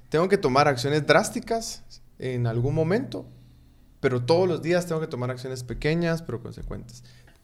Tengo 0.10 0.30
que 0.30 0.38
tomar 0.38 0.68
acciones 0.68 1.06
drásticas 1.06 1.84
en 2.20 2.48
algún 2.48 2.76
momento, 2.76 3.26
pero 4.00 4.24
todos 4.24 4.48
los 4.48 4.62
días 4.62 4.86
tengo 4.86 5.02
que 5.02 5.08
tomar 5.08 5.32
acciones 5.32 5.64
pequeñas 5.64 6.22
pero 6.22 6.42
consecuentes. 6.42 7.04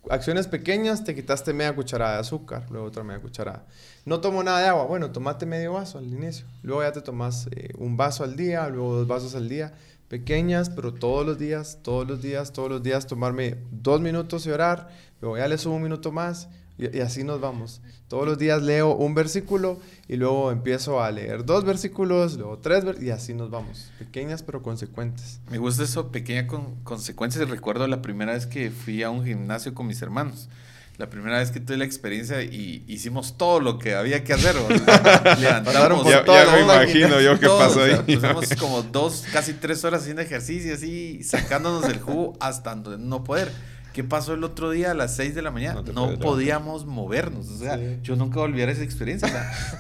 Acciones 0.10 0.48
pequeñas, 0.48 1.06
te 1.06 1.16
quitaste 1.16 1.54
media 1.54 1.74
cucharada 1.74 2.16
de 2.16 2.20
azúcar, 2.20 2.66
luego 2.70 2.88
otra 2.88 3.04
media 3.04 3.22
cucharada. 3.22 3.66
No 4.06 4.20
tomo 4.20 4.44
nada 4.44 4.60
de 4.60 4.68
agua, 4.68 4.84
bueno, 4.84 5.12
tomate 5.12 5.46
medio 5.46 5.74
vaso 5.74 5.98
al 5.98 6.06
inicio. 6.06 6.46
Luego 6.62 6.84
ya 6.84 6.92
te 6.92 7.02
tomas 7.02 7.48
eh, 7.52 7.70
un 7.78 7.96
vaso 7.96 8.26
al 8.26 8.36
día, 8.36 8.68
luego 8.68 8.96
dos 8.96 9.08
vasos 9.08 9.34
al 9.36 9.48
día. 9.48 9.74
Pequeñas, 10.10 10.70
pero 10.70 10.94
todos 10.94 11.26
los 11.26 11.40
días, 11.40 11.80
todos 11.84 12.06
los 12.06 12.22
días, 12.22 12.52
todos 12.52 12.70
los 12.70 12.84
días 12.84 13.08
tomarme 13.08 13.56
dos 13.72 14.02
minutos 14.02 14.46
y 14.46 14.52
orar. 14.52 14.90
Luego 15.22 15.38
ya 15.38 15.48
le 15.48 15.58
subo 15.58 15.76
un 15.76 15.84
minuto 15.84 16.12
más. 16.12 16.50
Y, 16.78 16.98
y 16.98 17.02
así 17.02 17.24
nos 17.24 17.40
vamos. 17.40 17.82
Todos 18.08 18.26
los 18.28 18.38
días 18.38 18.62
leo 18.62 18.96
un 18.96 19.14
versículo 19.16 19.80
y 20.08 20.16
luego 20.18 20.52
empiezo 20.52 21.02
a 21.02 21.12
leer 21.12 21.46
dos 21.46 21.64
versículos, 21.66 22.36
luego 22.38 22.60
tres, 22.60 22.84
y 23.02 23.10
así 23.10 23.34
nos 23.34 23.50
vamos. 23.50 23.92
Pequeñas 24.00 24.44
pero 24.44 24.62
consecuentes. 24.62 25.40
Me 25.50 25.58
gusta 25.58 25.84
eso, 25.84 26.12
pequeña 26.12 26.48
con 26.48 26.76
consecuencias. 26.84 27.50
Recuerdo 27.50 27.88
la 27.88 28.02
primera 28.02 28.34
vez 28.34 28.46
que 28.46 28.72
fui 28.72 29.04
a 29.04 29.10
un 29.10 29.26
gimnasio 29.26 29.74
con 29.74 29.88
mis 29.88 30.02
hermanos. 30.02 30.50
La 30.98 31.10
primera 31.10 31.40
vez 31.40 31.50
que 31.50 31.60
tuve 31.60 31.78
la 31.78 31.86
experiencia 31.86 32.44
y 32.44 32.84
hicimos 32.88 33.36
todo 33.36 33.60
lo 33.60 33.80
que 33.80 33.96
había 33.96 34.24
que 34.24 34.34
hacer. 34.34 34.56
levantamos 35.40 36.08
Ya, 36.08 36.24
toda 36.24 36.46
ya 36.46 36.52
me 36.52 36.62
imagino 36.62 37.20
yo 37.20 37.40
qué 37.40 37.48
todo, 37.48 37.58
pasó 37.58 37.82
o 37.82 37.86
sea, 37.86 38.04
ahí. 38.08 38.16
pasamos 38.16 38.50
como 38.60 38.84
dos, 38.84 39.24
casi 39.34 39.54
tres 39.54 39.84
horas 39.84 40.02
haciendo 40.02 40.22
ejercicio 40.22 40.72
así, 40.76 41.24
sacándonos 41.24 41.90
el 41.90 42.00
jugo 42.00 42.34
hasta 42.40 42.76
no 42.76 43.24
poder. 43.24 43.52
¿Qué 43.94 44.04
pasó 44.04 44.34
el 44.34 44.44
otro 44.44 44.72
día 44.72 44.92
a 44.92 44.94
las 44.94 45.16
6 45.16 45.36
de 45.36 45.42
la 45.44 45.52
mañana? 45.52 45.82
No 45.94 46.18
podíamos 46.20 46.86
movernos. 46.86 47.48
O 47.50 47.58
sea, 47.58 47.78
Sí. 47.78 48.00
yo 48.02 48.16
nunca 48.16 48.40
volví 48.40 48.62
a 48.62 48.70
esa 48.70 48.84
experiencia. 48.84 49.28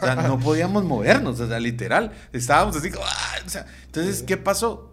O 0.01 0.05
sea, 0.05 0.15
no 0.15 0.39
podíamos 0.39 0.83
movernos. 0.83 1.39
O 1.39 1.47
sea, 1.47 1.59
literal. 1.59 2.11
Estábamos 2.31 2.75
así. 2.75 2.89
¡ah! 3.03 3.35
O 3.45 3.49
sea, 3.49 3.65
entonces, 3.85 4.21
¿qué 4.23 4.37
pasó? 4.37 4.92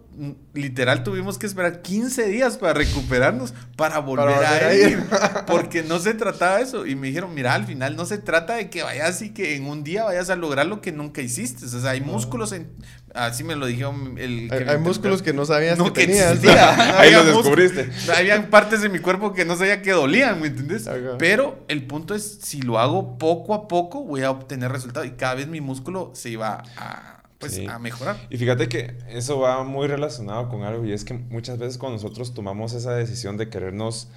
Literal, 0.53 1.03
tuvimos 1.03 1.37
que 1.37 1.45
esperar 1.45 1.81
15 1.81 2.27
días 2.27 2.57
para 2.57 2.73
recuperarnos 2.73 3.53
para 3.77 3.99
volver, 3.99 4.35
volver 4.35 4.63
a, 4.63 4.67
a 4.67 4.73
ir. 4.73 5.03
Porque 5.47 5.83
no 5.83 5.99
se 5.99 6.13
trataba 6.13 6.57
de 6.57 6.63
eso. 6.63 6.85
Y 6.85 6.95
me 6.95 7.07
dijeron, 7.07 7.33
mira, 7.33 7.53
al 7.53 7.65
final 7.65 7.95
no 7.95 8.05
se 8.05 8.17
trata 8.17 8.55
de 8.55 8.69
que 8.69 8.83
vayas 8.83 9.21
y 9.21 9.29
que 9.29 9.55
en 9.55 9.65
un 9.67 9.83
día 9.83 10.03
vayas 10.03 10.29
a 10.29 10.35
lograr 10.35 10.65
lo 10.65 10.81
que 10.81 10.91
nunca 10.91 11.21
hiciste. 11.21 11.65
O 11.65 11.69
sea, 11.69 11.91
hay 11.91 12.01
músculos 12.01 12.51
en. 12.51 12.69
Así 13.13 13.43
me 13.43 13.55
lo 13.55 13.65
dijo 13.65 13.93
el. 14.17 14.49
que 14.49 14.69
Hay, 14.69 14.77
músculos 14.79 15.21
que 15.21 15.33
no 15.33 15.45
sabías 15.45 15.77
no, 15.77 15.85
que 15.85 16.01
que 16.01 16.07
tenías. 16.07 16.39
Ahí 16.97 17.11
lo 17.11 17.23
descubriste. 17.23 17.89
Habían 18.15 18.49
partes 18.49 18.81
de 18.81 18.89
mi 18.89 18.99
cuerpo 18.99 19.33
que 19.33 19.45
no 19.45 19.55
sabía 19.55 19.81
que 19.81 19.91
dolían, 19.91 20.41
¿me 20.41 20.47
entiendes? 20.47 20.87
Ajá. 20.87 21.17
Pero 21.17 21.63
el 21.69 21.87
punto 21.87 22.15
es, 22.15 22.39
si 22.41 22.61
lo 22.61 22.79
hago 22.79 23.17
poco 23.17 23.53
a 23.53 23.69
poco, 23.69 24.03
voy 24.03 24.23
a 24.23 24.31
obtener 24.31 24.71
resultados. 24.71 25.07
Y 25.07 25.11
cada 25.11 25.35
vez 25.35 25.47
mi 25.47 25.61
músculo 25.61 26.11
se 26.13 26.29
iba 26.29 26.63
a, 26.75 27.20
pues, 27.41 27.55
Sí. 27.55 27.65
a 27.67 27.77
mejorar. 27.79 28.15
Y 28.29 28.37
fíjate 28.37 28.69
que 28.69 28.95
eso 29.09 29.39
va 29.39 29.61
muy 29.65 29.87
relacionado 29.87 30.47
con 30.47 30.63
algo 30.63 30.85
y 30.85 30.93
es 30.93 31.03
que 31.03 31.13
muchas 31.15 31.57
veces 31.57 31.77
cuando 31.77 31.97
nosotros 32.01 32.33
tomamos 32.33 32.71
esa 32.73 32.93
decisión 32.95 33.35
de 33.35 33.49
querernos 33.49 34.07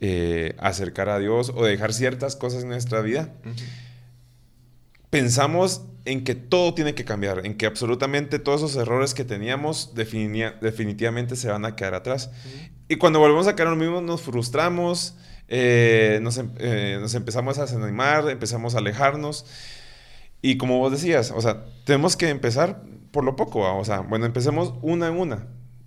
eh, 0.00 0.54
acercar 0.58 1.08
a 1.08 1.18
Dios 1.18 1.50
o 1.54 1.64
dejar 1.64 1.94
ciertas 1.94 2.36
cosas 2.36 2.64
en 2.64 2.68
nuestra 2.68 3.00
vida, 3.00 3.30
pensamos 5.10 5.82
en 6.04 6.24
que 6.24 6.34
todo 6.34 6.74
tiene 6.74 6.94
que 6.94 7.04
cambiar, 7.04 7.46
en 7.46 7.56
que 7.56 7.66
absolutamente 7.66 8.38
todos 8.38 8.62
esos 8.62 8.76
errores 8.76 9.14
que 9.14 9.24
teníamos 9.24 9.92
definitivamente 9.94 11.36
se 11.36 11.48
van 11.48 11.64
a 11.64 11.76
quedar 11.76 11.94
atrás. 11.94 12.30
Y 12.88 12.96
cuando 12.96 13.18
volvemos 13.20 13.46
a 13.46 13.54
caer 13.56 13.70
lo 13.70 13.76
mismo 13.76 14.00
nos 14.02 14.20
frustramos, 14.20 15.14
eh, 15.48 16.18
nos, 16.22 16.36
em- 16.38 16.50
eh, 16.58 16.98
nos 17.00 17.14
empezamos 17.14 17.58
a 17.58 17.62
desanimar, 17.62 18.28
empezamos 18.28 18.74
a 18.74 18.78
alejarnos. 18.78 19.46
Y 20.44 20.58
como 20.58 20.78
vos 20.78 20.92
decías, 20.92 21.32
o 21.34 21.40
sea, 21.40 21.64
tenemos 21.86 22.18
que 22.18 22.28
empezar 22.28 22.82
por 23.12 23.24
lo 23.24 23.34
poco, 23.34 23.60
¿va? 23.60 23.72
o 23.72 23.84
sea, 23.86 24.00
bueno, 24.00 24.26
empecemos 24.26 24.74
una 24.82 25.08
en 25.08 25.14
una. 25.14 25.46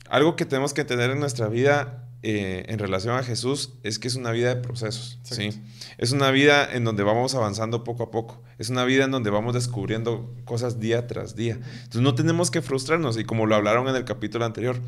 Algo 0.09 0.35
que 0.35 0.45
tenemos 0.45 0.73
que 0.73 0.83
tener 0.83 1.11
en 1.11 1.19
nuestra 1.19 1.47
vida 1.47 2.09
eh, 2.23 2.65
en 2.67 2.79
relación 2.79 3.15
a 3.15 3.21
Jesús 3.21 3.75
es 3.83 3.99
que 3.99 4.07
es 4.07 4.15
una 4.15 4.31
vida 4.31 4.49
de 4.49 4.59
procesos, 4.59 5.19
¿sí? 5.21 5.61
Es 5.99 6.11
una 6.11 6.31
vida 6.31 6.67
en 6.73 6.85
donde 6.85 7.03
vamos 7.03 7.35
avanzando 7.35 7.83
poco 7.83 8.01
a 8.01 8.09
poco. 8.09 8.41
Es 8.57 8.71
una 8.71 8.83
vida 8.83 9.05
en 9.05 9.11
donde 9.11 9.29
vamos 9.29 9.53
descubriendo 9.53 10.33
cosas 10.43 10.79
día 10.79 11.05
tras 11.05 11.35
día. 11.35 11.59
Entonces 11.83 12.01
no 12.01 12.15
tenemos 12.15 12.49
que 12.49 12.63
frustrarnos 12.63 13.19
y 13.19 13.25
como 13.25 13.45
lo 13.45 13.53
hablaron 13.53 13.87
en 13.89 13.95
el 13.95 14.05
capítulo 14.05 14.43
anterior. 14.43 14.81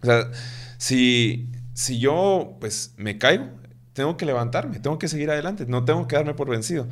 O 0.00 0.06
sea, 0.06 0.30
si, 0.78 1.52
si 1.74 1.98
yo 1.98 2.56
pues 2.60 2.94
me 2.96 3.18
caigo, 3.18 3.50
tengo 3.96 4.16
que 4.16 4.24
levantarme, 4.24 4.78
tengo 4.78 4.98
que 4.98 5.08
seguir 5.08 5.30
adelante, 5.30 5.66
no 5.66 5.84
tengo 5.84 6.06
que 6.06 6.16
darme 6.16 6.32
por 6.32 6.48
vencido. 6.48 6.86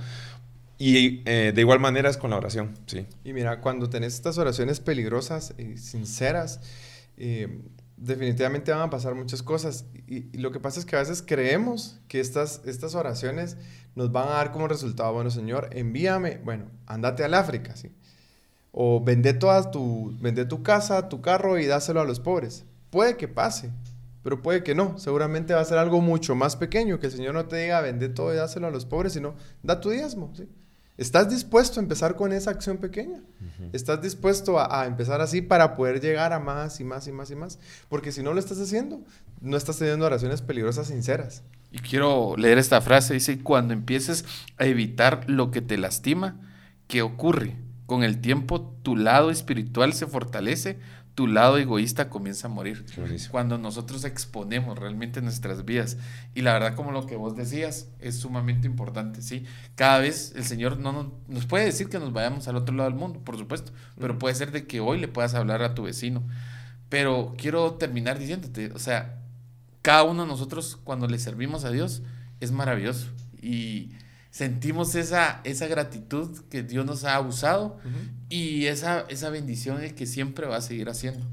Y 0.86 1.22
eh, 1.24 1.52
de 1.54 1.60
igual 1.62 1.80
manera 1.80 2.10
es 2.10 2.18
con 2.18 2.28
la 2.28 2.36
oración, 2.36 2.74
sí. 2.84 3.06
Y 3.24 3.32
mira, 3.32 3.62
cuando 3.62 3.88
tenés 3.88 4.12
estas 4.12 4.36
oraciones 4.36 4.80
peligrosas 4.80 5.54
y 5.56 5.78
sinceras, 5.78 6.60
eh, 7.16 7.62
definitivamente 7.96 8.70
van 8.70 8.82
a 8.82 8.90
pasar 8.90 9.14
muchas 9.14 9.42
cosas. 9.42 9.86
Y, 10.06 10.36
lo 10.36 10.50
que 10.50 10.60
pasa 10.60 10.78
es 10.78 10.84
que 10.84 10.94
a 10.96 10.98
veces 10.98 11.24
creemos 11.26 12.00
que 12.06 12.20
estas, 12.20 12.60
estas 12.66 12.94
oraciones 12.94 13.56
nos 13.94 14.12
van 14.12 14.28
a 14.28 14.32
dar 14.32 14.52
como 14.52 14.68
resultado, 14.68 15.10
bueno, 15.14 15.30
Señor, 15.30 15.70
envíame, 15.72 16.36
bueno, 16.44 16.66
andate 16.84 17.24
al 17.24 17.32
África, 17.32 17.74
¿sí? 17.76 17.90
O 18.70 19.02
vende, 19.02 19.32
toda 19.32 19.70
tu, 19.70 20.14
vende 20.20 20.44
tu 20.44 20.62
casa, 20.62 21.08
tu 21.08 21.22
carro 21.22 21.58
y 21.58 21.64
dáselo 21.64 22.02
a 22.02 22.04
los 22.04 22.20
pobres. 22.20 22.66
Puede 22.90 23.16
que 23.16 23.26
pase, 23.26 23.70
pero 24.22 24.42
puede 24.42 24.62
que 24.62 24.74
no. 24.74 24.98
Seguramente 24.98 25.54
va 25.54 25.62
a 25.62 25.64
ser 25.64 25.78
algo 25.78 26.02
mucho 26.02 26.34
más 26.34 26.56
pequeño, 26.56 27.00
que 27.00 27.06
el 27.06 27.12
Señor 27.12 27.32
no 27.32 27.46
te 27.46 27.56
diga, 27.56 27.80
vende 27.80 28.10
todo 28.10 28.34
y 28.34 28.36
dáselo 28.36 28.66
a 28.66 28.70
los 28.70 28.84
pobres, 28.84 29.14
sino 29.14 29.34
da 29.62 29.80
tu 29.80 29.88
diezmo, 29.88 30.30
¿sí? 30.36 30.46
¿Estás 30.96 31.28
dispuesto 31.28 31.80
a 31.80 31.82
empezar 31.82 32.14
con 32.14 32.32
esa 32.32 32.50
acción 32.50 32.78
pequeña? 32.78 33.20
¿Estás 33.72 34.00
dispuesto 34.00 34.60
a, 34.60 34.82
a 34.82 34.86
empezar 34.86 35.20
así 35.20 35.42
para 35.42 35.74
poder 35.74 36.00
llegar 36.00 36.32
a 36.32 36.38
más 36.38 36.78
y 36.78 36.84
más 36.84 37.08
y 37.08 37.12
más 37.12 37.30
y 37.32 37.36
más? 37.36 37.58
Porque 37.88 38.12
si 38.12 38.22
no 38.22 38.32
lo 38.32 38.38
estás 38.38 38.60
haciendo, 38.60 39.00
no 39.40 39.56
estás 39.56 39.78
teniendo 39.78 40.06
oraciones 40.06 40.40
peligrosas 40.40 40.86
sinceras. 40.86 41.42
Y 41.72 41.78
quiero 41.78 42.36
leer 42.36 42.58
esta 42.58 42.80
frase. 42.80 43.14
Dice, 43.14 43.40
cuando 43.40 43.74
empieces 43.74 44.24
a 44.58 44.66
evitar 44.66 45.28
lo 45.28 45.50
que 45.50 45.60
te 45.60 45.76
lastima, 45.76 46.40
¿qué 46.86 47.02
ocurre? 47.02 47.56
Con 47.86 48.04
el 48.04 48.20
tiempo 48.20 48.60
tu 48.82 48.96
lado 48.96 49.32
espiritual 49.32 49.92
se 49.92 50.06
fortalece, 50.06 50.78
tu 51.14 51.28
lado 51.28 51.58
egoísta 51.58 52.10
comienza 52.10 52.48
a 52.48 52.50
morir. 52.50 52.84
Cuando 53.30 53.56
nosotros 53.56 54.04
exponemos 54.04 54.78
realmente 54.78 55.22
nuestras 55.22 55.64
vidas. 55.64 55.96
Y 56.34 56.42
la 56.42 56.52
verdad, 56.54 56.74
como 56.74 56.90
lo 56.90 57.06
que 57.06 57.16
vos 57.16 57.36
decías, 57.36 57.88
es 58.00 58.18
sumamente 58.18 58.66
importante, 58.66 59.22
¿sí? 59.22 59.44
Cada 59.76 60.00
vez 60.00 60.32
el 60.34 60.44
Señor 60.44 60.78
no 60.78 60.92
nos, 60.92 61.06
nos 61.28 61.46
puede 61.46 61.66
decir 61.66 61.88
que 61.88 62.00
nos 62.00 62.12
vayamos 62.12 62.48
al 62.48 62.56
otro 62.56 62.74
lado 62.74 62.90
del 62.90 62.98
mundo, 62.98 63.20
por 63.20 63.38
supuesto, 63.38 63.72
pero 63.98 64.18
puede 64.18 64.34
ser 64.34 64.50
de 64.50 64.66
que 64.66 64.80
hoy 64.80 64.98
le 64.98 65.08
puedas 65.08 65.34
hablar 65.34 65.62
a 65.62 65.74
tu 65.74 65.84
vecino. 65.84 66.22
Pero 66.88 67.34
quiero 67.38 67.74
terminar 67.74 68.18
diciéndote, 68.18 68.72
o 68.72 68.78
sea, 68.78 69.20
cada 69.82 70.02
uno 70.02 70.22
de 70.22 70.28
nosotros 70.28 70.78
cuando 70.82 71.06
le 71.06 71.18
servimos 71.18 71.64
a 71.64 71.70
Dios 71.70 72.02
es 72.40 72.50
maravilloso 72.50 73.08
y 73.40 73.90
sentimos 74.34 74.96
esa, 74.96 75.40
esa 75.44 75.68
gratitud 75.68 76.40
que 76.50 76.64
Dios 76.64 76.84
nos 76.84 77.04
ha 77.04 77.20
usado 77.20 77.78
y 78.28 78.66
esa, 78.66 79.02
esa 79.08 79.30
bendición 79.30 79.80
de 79.80 79.94
que 79.94 80.06
siempre 80.06 80.48
va 80.48 80.56
a 80.56 80.60
seguir 80.60 80.88
haciendo. 80.88 81.24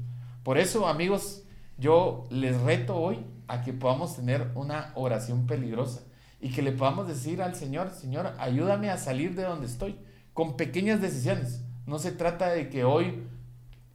Por 0.44 0.56
eso, 0.56 0.86
amigos, 0.86 1.42
yo 1.78 2.28
les 2.30 2.56
reto 2.60 2.94
hoy 2.94 3.18
a 3.48 3.62
que 3.62 3.72
podamos 3.72 4.14
tener 4.14 4.52
una 4.54 4.92
oración 4.94 5.48
peligrosa 5.48 6.02
y 6.40 6.52
que 6.52 6.62
le 6.62 6.70
podamos 6.70 7.08
decir 7.08 7.42
al 7.42 7.56
Señor, 7.56 7.90
Señor, 7.90 8.34
ayúdame 8.38 8.88
a 8.88 8.98
salir 8.98 9.34
de 9.34 9.42
donde 9.42 9.66
estoy, 9.66 9.96
con 10.32 10.56
pequeñas 10.56 11.00
decisiones. 11.00 11.64
No 11.86 11.98
se 11.98 12.12
trata 12.12 12.50
de 12.50 12.68
que 12.68 12.84
hoy 12.84 13.24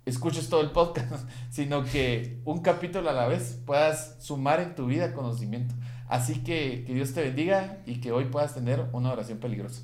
escuches 0.04 0.50
todo 0.50 0.60
el 0.60 0.72
podcast, 0.72 1.30
sino 1.50 1.86
que 1.86 2.41
un 2.43 2.60
capítulo 2.60 3.10
a 3.10 3.13
la 3.13 3.26
vez 3.26 3.58
puedas 3.65 4.17
sumar 4.20 4.60
en 4.60 4.76
tu 4.76 4.86
vida 4.88 5.13
conocimiento. 5.13 5.76
Así 6.08 6.43
que 6.43 6.84
que 6.86 6.93
Dios 6.93 7.13
te 7.13 7.22
bendiga 7.22 7.80
y 7.86 8.00
que 8.00 8.12
hoy 8.12 8.26
puedas 8.26 8.54
tener 8.54 8.86
una 8.93 9.12
oración 9.12 9.39
peligrosa. 9.39 9.82